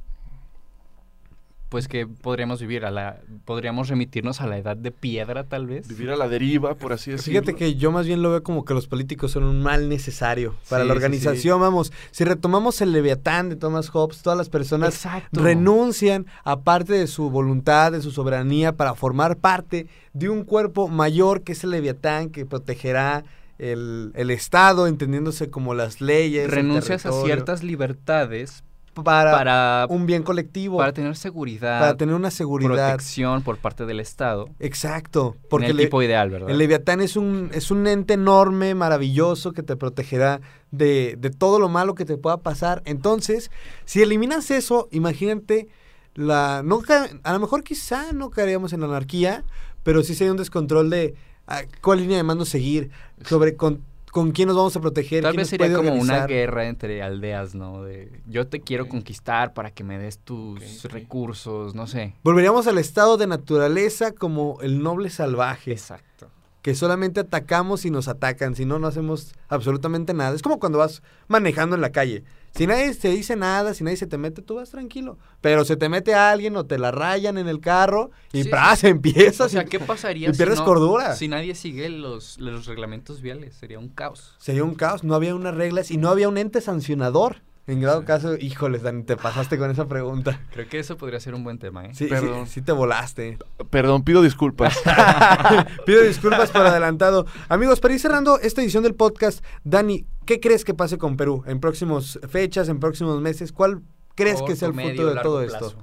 Pues 1.72 1.88
que 1.88 2.06
podríamos 2.06 2.60
vivir 2.60 2.84
a 2.84 2.90
la 2.90 3.16
podríamos 3.46 3.88
remitirnos 3.88 4.42
a 4.42 4.46
la 4.46 4.58
edad 4.58 4.76
de 4.76 4.90
piedra 4.90 5.44
tal 5.44 5.66
vez. 5.66 5.88
Vivir 5.88 6.10
a 6.10 6.16
la 6.16 6.28
deriva, 6.28 6.74
por 6.74 6.92
así 6.92 7.12
decirlo. 7.12 7.40
Fíjate 7.40 7.56
que 7.56 7.76
yo 7.76 7.90
más 7.90 8.06
bien 8.06 8.20
lo 8.20 8.28
veo 8.28 8.42
como 8.42 8.66
que 8.66 8.74
los 8.74 8.86
políticos 8.88 9.30
son 9.30 9.44
un 9.44 9.62
mal 9.62 9.88
necesario 9.88 10.54
para 10.68 10.82
Sí, 10.82 10.88
la 10.88 10.92
sí, 10.92 10.98
organización. 10.98 11.62
Vamos, 11.62 11.90
si 12.10 12.24
retomamos 12.24 12.82
el 12.82 12.92
Leviatán 12.92 13.48
de 13.48 13.56
Thomas 13.56 13.88
Hobbes, 13.88 14.20
todas 14.20 14.36
las 14.36 14.50
personas 14.50 14.96
Exacto. 14.96 15.40
renuncian 15.40 16.26
a 16.44 16.60
parte 16.60 16.92
de 16.92 17.06
su 17.06 17.30
voluntad, 17.30 17.90
de 17.92 18.02
su 18.02 18.10
soberanía, 18.10 18.72
para 18.76 18.94
formar 18.94 19.38
parte 19.38 19.86
de 20.12 20.28
un 20.28 20.44
cuerpo 20.44 20.88
mayor 20.88 21.40
que 21.40 21.52
es 21.52 21.64
el 21.64 21.70
Leviatán, 21.70 22.28
que 22.28 22.44
protegerá 22.44 23.24
el, 23.56 24.12
el 24.14 24.30
Estado, 24.30 24.88
entendiéndose 24.88 25.48
como 25.48 25.72
las 25.72 26.02
leyes. 26.02 26.44
el 26.44 26.50
Renuncias 26.50 27.06
a 27.06 27.12
ciertas 27.12 27.62
libertades 27.62 28.62
para, 28.94 29.30
para, 29.32 29.86
un 29.88 30.06
bien 30.06 30.22
colectivo, 30.22 30.76
para 30.76 30.88
para, 30.88 30.94
tener 30.94 31.16
seguridad, 31.16 31.96
tener 31.96 32.14
una 32.14 32.30
seguridad. 32.30 32.70
protección 32.88 33.42
por 33.42 33.58
parte 33.58 33.86
del 33.86 34.00
Estado. 34.00 34.48
Exacto, 34.60 35.36
en 35.42 35.48
porque 35.48 35.66
el 35.68 35.76
le- 35.76 35.84
tipo 35.84 36.02
ideal, 36.02 36.30
¿verdad? 36.30 36.50
El 36.50 36.58
Leviatán 36.58 37.00
es 37.00 37.16
un, 37.16 37.50
es 37.52 37.70
un 37.70 37.86
ente 37.86 38.14
enorme, 38.14 38.74
maravilloso, 38.74 39.52
que 39.52 39.62
te 39.62 39.76
protegerá 39.76 40.40
de, 40.70 41.16
de 41.18 41.30
todo 41.30 41.58
lo 41.58 41.68
malo 41.68 41.94
que 41.94 42.04
te 42.04 42.16
pueda 42.16 42.38
pasar. 42.38 42.82
Entonces, 42.84 43.50
si 43.84 44.02
eliminas 44.02 44.50
eso, 44.50 44.88
imagínate, 44.90 45.68
la, 46.14 46.62
no 46.64 46.82
a 47.22 47.32
lo 47.32 47.40
mejor 47.40 47.62
quizá 47.64 48.12
no 48.12 48.30
caeríamos 48.30 48.72
en 48.72 48.80
la 48.80 48.86
anarquía, 48.86 49.44
pero 49.82 50.02
sí 50.02 50.14
sería 50.14 50.32
un 50.32 50.38
descontrol 50.38 50.90
de 50.90 51.14
ah, 51.46 51.62
cuál 51.80 52.00
línea 52.00 52.18
de 52.18 52.22
mando 52.22 52.44
seguir, 52.44 52.90
sobre 53.24 53.56
con, 53.56 53.82
con 54.12 54.32
quién 54.32 54.46
nos 54.46 54.56
vamos 54.58 54.76
a 54.76 54.80
proteger. 54.80 55.22
Tal 55.22 55.32
quién 55.32 55.40
vez 55.40 55.48
sería 55.48 55.68
puede 55.68 55.88
como 55.88 56.00
una 56.00 56.26
guerra 56.26 56.68
entre 56.68 57.02
aldeas, 57.02 57.54
¿no? 57.54 57.82
De 57.82 58.20
yo 58.28 58.46
te 58.46 58.60
quiero 58.60 58.86
conquistar 58.86 59.54
para 59.54 59.70
que 59.70 59.84
me 59.84 59.98
des 59.98 60.18
tus 60.18 60.84
recursos, 60.84 61.74
no 61.74 61.86
sé. 61.86 62.14
Volveríamos 62.22 62.66
al 62.66 62.76
estado 62.76 63.16
de 63.16 63.26
naturaleza 63.26 64.12
como 64.12 64.58
el 64.60 64.82
noble 64.82 65.08
salvaje. 65.08 65.72
Exacto. 65.72 66.28
que 66.60 66.74
solamente 66.74 67.20
atacamos 67.20 67.86
y 67.86 67.90
nos 67.90 68.06
atacan, 68.06 68.54
si 68.54 68.66
no, 68.66 68.78
no 68.78 68.86
hacemos 68.86 69.34
absolutamente 69.48 70.12
nada. 70.12 70.36
Es 70.36 70.42
como 70.42 70.60
cuando 70.60 70.78
vas 70.78 71.02
manejando 71.26 71.74
en 71.74 71.80
la 71.80 71.90
calle. 71.90 72.22
Si 72.54 72.66
nadie 72.66 72.94
te 72.94 73.08
dice 73.08 73.34
nada, 73.34 73.72
si 73.74 73.82
nadie 73.82 73.96
se 73.96 74.06
te 74.06 74.18
mete, 74.18 74.42
tú 74.42 74.56
vas 74.56 74.70
tranquilo. 74.70 75.18
Pero 75.40 75.64
se 75.64 75.76
te 75.76 75.88
mete 75.88 76.14
alguien 76.14 76.54
o 76.56 76.66
te 76.66 76.78
la 76.78 76.90
rayan 76.90 77.38
en 77.38 77.48
el 77.48 77.60
carro 77.60 78.10
y 78.32 78.42
Sí, 78.44 78.48
¡pras! 78.50 78.84
empiezas. 78.84 79.46
O 79.46 79.48
sea, 79.48 79.64
¿qué 79.64 79.80
pasaría 79.80 80.28
y 80.28 80.32
pierdes 80.32 80.56
si, 80.58 80.60
no- 80.60 80.66
cordura. 80.66 81.16
si 81.16 81.28
nadie 81.28 81.54
sigue 81.54 81.88
los, 81.88 82.38
los 82.38 82.66
reglamentos 82.66 83.22
viales? 83.22 83.54
Sería 83.54 83.78
un 83.78 83.88
caos. 83.88 84.34
Sería 84.38 84.64
un 84.64 84.74
caos, 84.74 85.02
no 85.02 85.14
había 85.14 85.34
unas 85.34 85.54
reglas 85.54 85.90
y 85.90 85.96
no 85.96 86.08
había 86.10 86.28
un 86.28 86.36
ente 86.38 86.60
sancionador. 86.60 87.42
En 87.68 87.80
grado 87.80 88.00
Sí. 88.00 88.06
caso, 88.06 88.36
híjoles, 88.36 88.82
Dani, 88.82 89.04
te 89.04 89.16
pasaste 89.16 89.56
con 89.56 89.70
esa 89.70 89.86
pregunta. 89.86 90.40
Creo 90.52 90.68
que 90.68 90.80
eso 90.80 90.96
podría 90.96 91.20
ser 91.20 91.32
un 91.36 91.44
buen 91.44 91.58
tema, 91.58 91.86
¿eh? 91.86 91.90
Sí, 91.94 92.06
Perdón. 92.06 92.46
sí, 92.48 92.54
sí 92.54 92.62
te 92.62 92.72
volaste. 92.72 93.38
Perdón, 93.70 94.02
pido 94.02 94.20
disculpas. 94.20 94.76
Pido 95.86 96.02
disculpas 96.02 96.50
por 96.50 96.66
adelantado. 96.66 97.24
Amigos, 97.48 97.78
para 97.78 97.94
ir 97.94 98.00
cerrando 98.00 98.38
esta 98.40 98.62
edición 98.62 98.82
del 98.82 98.94
podcast, 98.96 99.44
Dani, 99.62 100.04
¿qué 100.24 100.40
crees 100.40 100.64
que 100.64 100.74
pase 100.74 100.98
con 100.98 101.16
Perú 101.16 101.42
en 101.46 101.60
próximas 101.60 102.18
fechas, 102.28 102.68
en 102.68 102.80
próximos 102.80 103.20
meses? 103.20 103.52
¿Cuál 103.52 103.82
crees 104.14 104.42
que 104.42 104.56
sea 104.56 104.68
el 104.68 104.74
medio, 104.74 104.90
futuro 104.92 105.14
de 105.14 105.20
todo 105.20 105.44
plazo. 105.44 105.66
esto? 105.66 105.82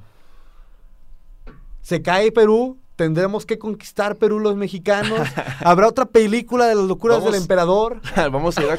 ¿Se 1.81 2.01
cae 2.01 2.31
Perú? 2.31 2.77
¿Tendremos 2.95 3.45
que 3.45 3.57
conquistar 3.57 4.17
Perú 4.17 4.39
los 4.39 4.55
mexicanos? 4.55 5.27
¿Habrá 5.61 5.87
otra 5.87 6.05
película 6.05 6.67
de 6.67 6.75
las 6.75 6.83
locuras 6.83 7.19
Vamos. 7.19 7.31
del 7.31 7.41
emperador? 7.41 8.01
Vamos 8.15 8.57
a 8.57 8.63
ir 8.63 8.71
a, 8.71 8.77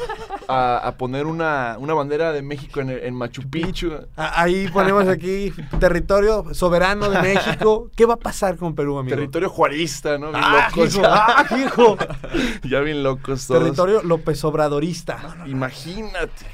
a- 0.51 0.77
a 0.79 0.97
poner 0.97 1.25
una, 1.25 1.77
una 1.79 1.93
bandera 1.93 2.31
de 2.31 2.41
México 2.41 2.79
en, 2.81 3.13
Machu 3.15 3.49
Picchu. 3.49 3.91
Ahí 4.15 4.67
ponemos 4.67 5.07
aquí 5.07 5.51
territorio 5.79 6.53
soberano 6.53 7.09
de 7.09 7.21
México. 7.33 7.89
¿Qué 7.95 8.05
va 8.05 8.15
a 8.15 8.19
pasar 8.19 8.57
con 8.57 8.75
Perú, 8.75 8.97
amigo? 8.97 9.15
Territorio 9.15 9.49
juarista, 9.49 10.17
¿no? 10.17 10.31
Bien 10.31 10.43
¡Ah, 10.43 10.69
locos. 10.75 10.95
hijo! 10.95 11.03
¡Ah, 11.05 11.45
hijo! 11.57 11.97
ya 12.69 12.79
bien 12.81 13.03
locos 13.03 13.47
todos. 13.47 13.61
Territorio 13.61 14.01
López 14.03 14.43
Obradorista. 14.43 15.37
Imagínate, 15.47 16.45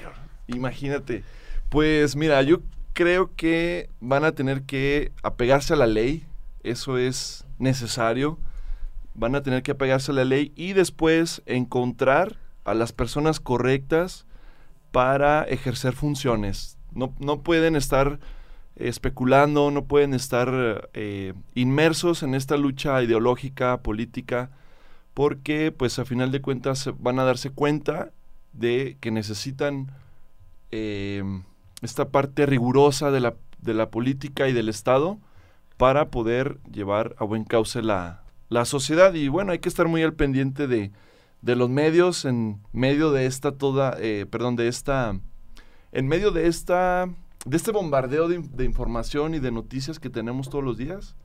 imagínate. 0.48 1.24
Pues 1.70 2.16
mira, 2.16 2.42
yo 2.42 2.60
creo 2.94 3.32
que 3.36 3.90
van 4.00 4.24
a 4.24 4.32
tener 4.32 4.64
que 4.64 5.12
apegarse 5.24 5.74
a 5.74 5.78
la 5.78 5.88
ley. 5.88 6.26
Eso 6.64 6.98
es 6.98 7.46
necesario. 7.60 8.40
Van 9.14 9.36
a 9.36 9.42
tener 9.42 9.64
que 9.64 9.72
apegarse 9.72 10.12
a 10.12 10.16
la 10.16 10.26
ley 10.26 10.52
y 10.56 10.74
después 10.74 11.42
encontrar 11.46 12.38
a 12.68 12.74
las 12.74 12.92
personas 12.92 13.40
correctas 13.40 14.26
para 14.92 15.44
ejercer 15.44 15.94
funciones. 15.94 16.78
No, 16.94 17.14
no 17.20 17.42
pueden 17.42 17.76
estar 17.76 18.20
especulando, 18.76 19.72
no 19.72 19.86
pueden 19.86 20.14
estar 20.14 20.90
eh, 20.94 21.34
inmersos 21.56 22.24
en 22.24 22.36
esta 22.36 22.58
lucha 22.58 23.02
ideológica, 23.02 23.82
política, 23.82 24.52
porque 25.14 25.72
pues 25.72 25.98
a 25.98 26.06
final 26.06 26.32
de 26.32 26.42
cuentas 26.42 26.90
van 27.00 27.20
a 27.20 27.24
darse 27.24 27.50
cuenta 27.52 28.12
de 28.52 28.98
que 29.00 29.12
necesitan 29.12 29.92
eh, 30.72 31.24
esta 31.82 32.10
parte 32.10 32.46
rigurosa 32.46 33.12
de 33.12 33.22
la, 33.22 33.36
de 33.62 33.74
la 33.74 33.90
política 33.90 34.50
y 34.50 34.54
del 34.54 34.68
Estado 34.68 35.20
para 35.78 36.10
poder 36.10 36.60
llevar 36.70 37.16
a 37.18 37.24
buen 37.24 37.46
cauce 37.46 37.82
la, 37.82 38.24
la 38.50 38.66
sociedad. 38.66 39.14
Y 39.14 39.30
bueno, 39.30 39.54
hay 39.54 39.60
que 39.60 39.70
estar 39.70 39.88
muy 39.88 40.04
al 40.04 40.14
pendiente 40.14 40.68
de, 40.68 40.92
de 41.42 41.56
los 41.56 41.70
medios 41.70 42.26
en 42.26 42.62
medio 42.74 43.12
de 43.12 43.26
esta 43.26 43.52
toda, 43.52 43.96
eh, 44.00 44.26
perdón, 44.30 44.56
de 44.56 44.68
esta, 44.68 45.20
en 45.92 46.08
medio 46.08 46.32
de 46.32 46.48
esta, 46.48 47.08
de 47.46 47.58
este 47.58 47.72
bombardeo 47.72 48.28
de, 48.28 48.36
in- 48.38 48.52
de 48.56 48.66
información 48.66 49.34
y 49.36 49.40
de 49.40 49.52
noticias 49.52 50.00
que 50.00 50.10
tenemos 50.10 50.50
todos 50.50 50.64
los 50.64 50.78
días. 50.78 51.16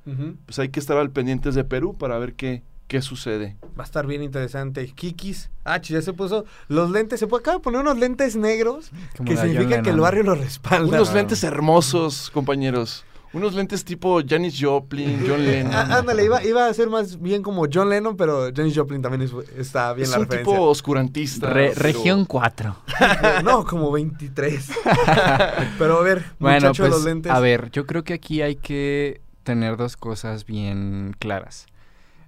Pues 0.47 0.59
hay 0.59 0.69
que 0.69 0.81
estar 0.81 0.97
al 0.99 1.11
pendientes 1.11 1.55
de 1.55 1.65
Perú 1.65 1.97
para 1.97 2.19
ver 2.19 2.35
qué, 2.35 2.63
qué 2.89 3.01
sucede. 3.03 3.57
Va 3.79 3.85
a 3.85 3.87
estar 3.87 4.07
bien 4.07 4.23
interesante. 4.23 4.87
Kikis. 4.95 5.51
Ah, 5.65 5.81
ya 5.81 6.03
se 6.03 6.13
puso 6.13 6.45
los 6.69 6.91
lentes. 6.91 7.19
Se 7.19 7.27
puede 7.27 7.41
acaba 7.41 7.57
de 7.57 7.63
poner 7.63 7.81
unos 7.81 7.99
lentes 7.99 8.37
negros 8.37 8.91
Como 9.17 9.29
que 9.29 9.35
la 9.35 9.41
John 9.43 9.51
significa 9.51 9.83
que 9.83 9.91
el 9.91 10.01
barrio 10.01 10.23
lo 10.25 10.35
respalda. 10.35 10.89
Unos 10.89 11.09
no. 11.11 11.15
lentes 11.17 11.43
hermosos, 11.43 12.31
compañeros. 12.31 13.05
Unos 13.35 13.55
lentes 13.55 13.83
tipo 13.85 14.21
Janis 14.27 14.59
Joplin, 14.61 15.25
John 15.27 15.43
Lennon. 15.47 15.73
Ah, 15.75 15.99
ándale, 15.99 16.25
iba, 16.25 16.45
iba 16.45 16.67
a 16.67 16.75
ser 16.75 16.91
más 16.91 17.19
bien 17.21 17.43
como 17.43 17.67
John 17.73 17.89
Lennon, 17.89 18.17
pero 18.17 18.51
Janis 18.55 18.77
Joplin 18.77 19.01
también 19.01 19.23
es- 19.23 19.33
está 19.57 19.95
bien 19.95 20.05
es 20.05 20.11
la 20.11 20.19
un 20.19 20.25
referencia. 20.25 20.53
tipo 20.55 20.67
oscurantista. 20.69 21.49
Re- 21.49 21.71
pero- 21.75 21.81
región 21.83 22.25
4. 22.27 22.77
No, 23.45 23.65
como 23.65 23.91
23. 23.91 24.71
pero 25.79 25.99
a 25.99 26.03
ver, 26.03 26.25
Bueno, 26.39 26.69
muchacho 26.69 26.83
de 26.85 26.89
pues, 26.91 27.01
los 27.01 27.05
lentes. 27.07 27.33
a 27.33 27.41
ver, 27.41 27.71
yo 27.71 27.87
creo 27.87 28.05
que 28.05 28.13
aquí 28.15 28.43
hay 28.43 28.57
que 28.57 29.21
tener 29.43 29.77
dos 29.77 29.97
cosas 29.97 30.45
bien 30.47 31.15
claras. 31.19 31.67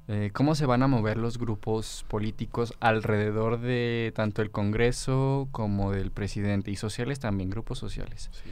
Eh, 0.08 0.30
¿Cómo 0.34 0.54
se 0.54 0.66
van 0.66 0.82
a 0.82 0.86
mover 0.86 1.16
los 1.16 1.38
grupos 1.38 2.04
políticos 2.08 2.74
alrededor 2.80 3.58
de 3.60 4.12
tanto 4.14 4.42
el 4.42 4.50
Congreso 4.50 5.48
como 5.50 5.92
del 5.92 6.10
presidente? 6.10 6.70
Y 6.70 6.76
sociales 6.76 7.20
también, 7.20 7.48
grupos 7.50 7.78
sociales. 7.78 8.28
Sí. 8.32 8.50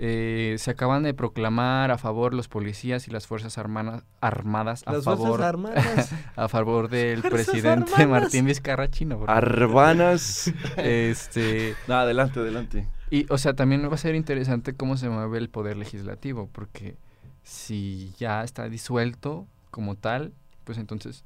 Eh, 0.00 0.54
se 0.58 0.70
acaban 0.70 1.02
de 1.02 1.12
proclamar 1.12 1.90
a 1.90 1.98
favor 1.98 2.32
los 2.32 2.46
policías 2.46 3.08
y 3.08 3.10
las 3.10 3.26
Fuerzas 3.26 3.58
Armana- 3.58 4.04
Armadas 4.20 4.84
a 4.86 4.92
Las 4.92 5.04
favor, 5.04 5.28
Fuerzas 5.40 5.48
Armadas. 5.48 6.14
a 6.36 6.48
favor 6.48 6.88
del 6.88 7.20
presidente 7.22 7.92
Armadas. 7.96 8.08
Martín 8.22 8.44
Vizcarra 8.46 8.88
Chino. 8.88 9.24
Arbanas. 9.26 10.52
Este, 10.76 11.74
No, 11.88 11.94
adelante, 11.94 12.38
adelante. 12.40 12.86
y, 13.10 13.26
o 13.28 13.38
sea, 13.38 13.54
también 13.54 13.82
va 13.90 13.94
a 13.94 13.98
ser 13.98 14.14
interesante 14.14 14.72
cómo 14.74 14.96
se 14.96 15.08
mueve 15.08 15.38
el 15.38 15.48
poder 15.50 15.76
legislativo, 15.76 16.48
porque 16.52 16.96
si 17.42 18.12
ya 18.18 18.44
está 18.44 18.68
disuelto 18.68 19.46
como 19.72 19.96
tal, 19.96 20.32
pues 20.64 20.78
entonces 20.78 21.24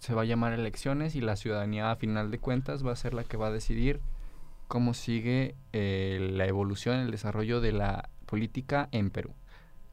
se 0.00 0.14
va 0.14 0.22
a 0.22 0.24
llamar 0.24 0.52
elecciones 0.52 1.14
y 1.14 1.20
la 1.20 1.36
ciudadanía 1.36 1.90
a 1.92 1.96
final 1.96 2.30
de 2.32 2.38
cuentas 2.38 2.84
va 2.84 2.90
a 2.92 2.96
ser 2.96 3.14
la 3.14 3.22
que 3.22 3.36
va 3.36 3.48
a 3.48 3.50
decidir 3.52 4.00
cómo 4.70 4.94
sigue 4.94 5.56
eh, 5.72 6.30
la 6.32 6.46
evolución, 6.46 7.00
el 7.00 7.10
desarrollo 7.10 7.60
de 7.60 7.72
la 7.72 8.08
política 8.24 8.88
en 8.92 9.10
Perú. 9.10 9.34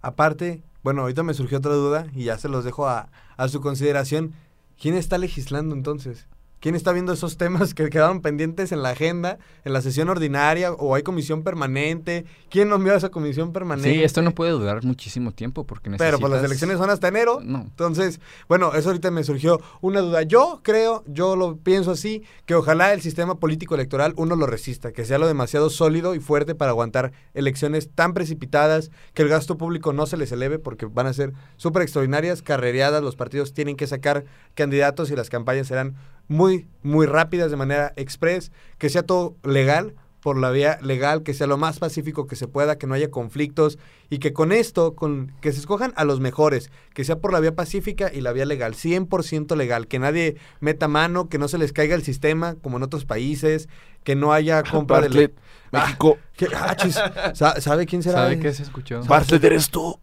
Aparte, 0.03 0.61
bueno, 0.83 1.01
ahorita 1.01 1.23
me 1.23 1.33
surgió 1.33 1.57
otra 1.57 1.73
duda 1.73 2.05
y 2.13 2.25
ya 2.25 2.37
se 2.37 2.47
los 2.47 2.63
dejo 2.63 2.87
a, 2.87 3.09
a 3.37 3.47
su 3.47 3.59
consideración. 3.59 4.33
¿Quién 4.79 4.93
está 4.93 5.17
legislando 5.17 5.73
entonces? 5.73 6.27
¿Quién 6.59 6.73
está 6.73 6.91
viendo 6.91 7.13
esos 7.13 7.37
temas 7.37 7.75
que 7.75 7.89
quedaron 7.89 8.21
pendientes 8.21 8.71
en 8.71 8.81
la 8.81 8.89
agenda, 8.89 9.37
en 9.63 9.73
la 9.73 9.81
sesión 9.81 10.09
ordinaria 10.09 10.71
o 10.71 10.95
hay 10.95 11.03
comisión 11.03 11.43
permanente? 11.43 12.25
¿Quién 12.49 12.69
nombró 12.69 12.93
a 12.93 12.97
esa 12.97 13.09
comisión 13.09 13.53
permanente? 13.53 13.93
Sí, 13.93 14.03
esto 14.03 14.23
no 14.23 14.31
puede 14.31 14.51
durar 14.51 14.83
muchísimo 14.83 15.31
tiempo 15.31 15.65
porque 15.65 15.91
necesitas... 15.91 16.07
Pero 16.07 16.19
pues 16.19 16.33
las 16.33 16.43
elecciones 16.43 16.79
son 16.79 16.89
hasta 16.89 17.09
enero. 17.09 17.41
No, 17.43 17.61
Entonces, 17.61 18.19
bueno, 18.49 18.73
eso 18.73 18.89
ahorita 18.89 19.11
me 19.11 19.23
surgió 19.23 19.61
una 19.81 20.01
duda. 20.01 20.23
Yo 20.23 20.61
creo, 20.63 21.03
yo 21.05 21.35
lo 21.35 21.57
pienso 21.57 21.91
así, 21.91 22.23
que 22.47 22.55
ojalá 22.55 22.91
el 22.93 23.01
sistema 23.01 23.35
político 23.35 23.75
electoral 23.75 24.13
uno 24.17 24.35
lo 24.35 24.47
resista, 24.47 24.91
que 24.91 25.05
sea 25.05 25.19
lo 25.19 25.27
demasiado 25.27 25.69
sólido 25.69 26.15
y 26.15 26.19
fuerte 26.19 26.55
para 26.55 26.71
aguantar 26.71 27.11
elecciones 27.35 27.91
tan 27.93 28.15
precipitadas, 28.15 28.89
que 29.13 29.21
el 29.21 29.29
gasto 29.29 29.57
público 29.57 29.93
no 29.93 30.07
se 30.07 30.17
les 30.17 30.31
eleve 30.31 30.57
porque 30.57 30.87
van 30.87 31.05
a 31.05 31.13
ser 31.13 31.33
súper 31.57 31.83
extraordinarias, 31.83 32.41
carrereadas, 32.41 33.03
los 33.03 33.15
partidos 33.15 33.53
tienen 33.53 33.75
que 33.75 33.85
sacar 33.85 34.25
candidatos 34.55 35.11
y 35.11 35.15
las 35.15 35.29
campañas 35.29 35.67
serán 35.67 35.95
muy, 36.27 36.67
muy 36.83 37.05
rápidas 37.05 37.51
de 37.51 37.57
manera 37.57 37.93
express, 37.95 38.51
que 38.77 38.89
sea 38.89 39.03
todo 39.03 39.35
legal 39.43 39.95
por 40.19 40.37
la 40.37 40.49
vía 40.49 40.77
legal, 40.81 41.23
que 41.23 41.33
sea 41.33 41.47
lo 41.47 41.57
más 41.57 41.79
pacífico 41.79 42.27
que 42.27 42.35
se 42.35 42.47
pueda, 42.49 42.77
que 42.77 42.85
no 42.87 42.95
haya 42.95 43.09
conflictos 43.11 43.77
y 44.09 44.17
que 44.17 44.33
con 44.33 44.51
esto, 44.51 44.93
con 44.95 45.31
que 45.41 45.53
se 45.53 45.59
escojan 45.59 45.93
a 45.95 46.03
los 46.03 46.19
mejores, 46.19 46.69
que 46.93 47.05
sea 47.05 47.19
por 47.19 47.31
la 47.31 47.39
vía 47.39 47.55
pacífica 47.55 48.11
y 48.13 48.19
la 48.21 48.33
vía 48.33 48.45
legal, 48.45 48.73
100% 48.73 49.55
legal, 49.55 49.87
que 49.87 49.99
nadie 49.99 50.35
meta 50.59 50.87
mano, 50.89 51.29
que 51.29 51.37
no 51.37 51.47
se 51.47 51.57
les 51.57 51.71
caiga 51.71 51.95
el 51.95 52.03
sistema 52.03 52.55
como 52.55 52.75
en 52.77 52.83
otros 52.83 53.05
países, 53.05 53.69
que 54.03 54.15
no 54.15 54.33
haya 54.33 54.63
compra 54.63 54.97
de... 54.97 55.03
Bartlett, 55.07 55.37
México. 55.71 56.17
¿Qué? 56.35 56.47
Ah, 56.53 56.75
chis. 56.75 56.99
Sa- 57.33 57.61
¿Sabe 57.61 57.85
quién 57.85 58.03
será? 58.03 58.17
¿sabe 58.23 58.39
qué 58.39 58.51
se 58.53 58.63
escuchó? 58.63 59.03
Bartlett 59.03 59.43
eres 59.45 59.69
tú. 59.69 59.97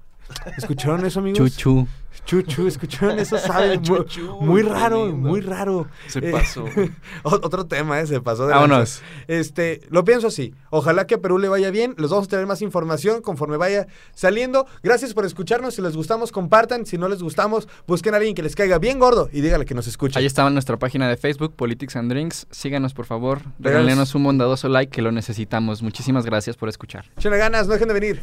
¿Escucharon 0.56 1.04
eso, 1.04 1.20
amigos? 1.20 1.38
Chuchu. 1.56 1.86
Chuchu, 2.24 2.66
¿escucharon 2.68 3.18
eso? 3.18 3.36
¿Sabe? 3.38 3.76
Muy, 3.78 3.82
Chuchu, 3.82 4.40
muy 4.40 4.62
raro, 4.62 5.06
muy 5.08 5.40
raro. 5.42 5.86
Se 6.06 6.20
Eh, 6.20 6.32
pasó. 6.32 6.64
Otro 7.22 7.66
tema, 7.66 8.00
¿eh? 8.00 8.06
Se 8.06 8.20
pasó 8.20 8.46
de. 8.46 8.54
Vámonos. 8.54 9.02
Este, 9.28 9.82
lo 9.90 10.04
pienso 10.04 10.28
así. 10.28 10.54
Ojalá 10.70 11.06
que 11.06 11.16
a 11.16 11.18
Perú 11.18 11.38
le 11.38 11.48
vaya 11.48 11.70
bien. 11.70 11.94
Les 11.98 12.10
vamos 12.10 12.26
a 12.26 12.30
tener 12.30 12.46
más 12.46 12.62
información 12.62 13.20
conforme 13.20 13.58
vaya 13.58 13.86
saliendo. 14.14 14.66
Gracias 14.82 15.12
por 15.12 15.26
escucharnos. 15.26 15.74
Si 15.74 15.82
les 15.82 15.96
gustamos, 15.96 16.32
compartan. 16.32 16.86
Si 16.86 16.96
no 16.96 17.08
les 17.08 17.22
gustamos, 17.22 17.68
busquen 17.86 18.14
a 18.14 18.18
alguien 18.18 18.34
que 18.34 18.42
les 18.42 18.56
caiga 18.56 18.78
bien 18.78 18.98
gordo 18.98 19.28
y 19.32 19.42
dígale 19.42 19.66
que 19.66 19.74
nos 19.74 19.86
escuche. 19.86 20.18
Ahí 20.18 20.24
estaba 20.24 20.48
nuestra 20.48 20.78
página 20.78 21.08
de 21.08 21.16
Facebook, 21.18 21.54
Politics 21.56 21.96
and 21.96 22.10
Drinks. 22.10 22.46
Síganos, 22.50 22.94
por 22.94 23.04
favor. 23.04 23.42
Regálenos 23.58 24.14
un 24.14 24.24
bondadoso 24.24 24.68
like 24.68 24.90
que 24.90 25.02
lo 25.02 25.12
necesitamos. 25.12 25.82
Muchísimas 25.82 26.24
gracias 26.24 26.56
por 26.56 26.68
escuchar. 26.70 27.04
Ganas, 27.22 27.66
no 27.66 27.74
dejen 27.74 27.88
de 27.88 27.94
venir. 27.94 28.22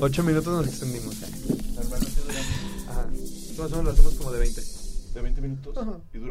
Ocho 0.00 0.22
minutos 0.22 0.46
nos 0.46 0.66
extendimos. 0.66 1.16
Ajá. 2.88 3.06
Más 3.58 3.72
o 3.72 3.76
menos 3.76 3.84
lo 3.84 3.90
hacemos 3.90 4.14
como 4.14 4.30
de 4.30 4.38
20. 4.38 4.62
De 5.14 5.22
20 5.22 5.40
minutos. 5.40 5.76
Ajá. 5.76 5.98
Y 6.12 6.18
dura 6.18 6.26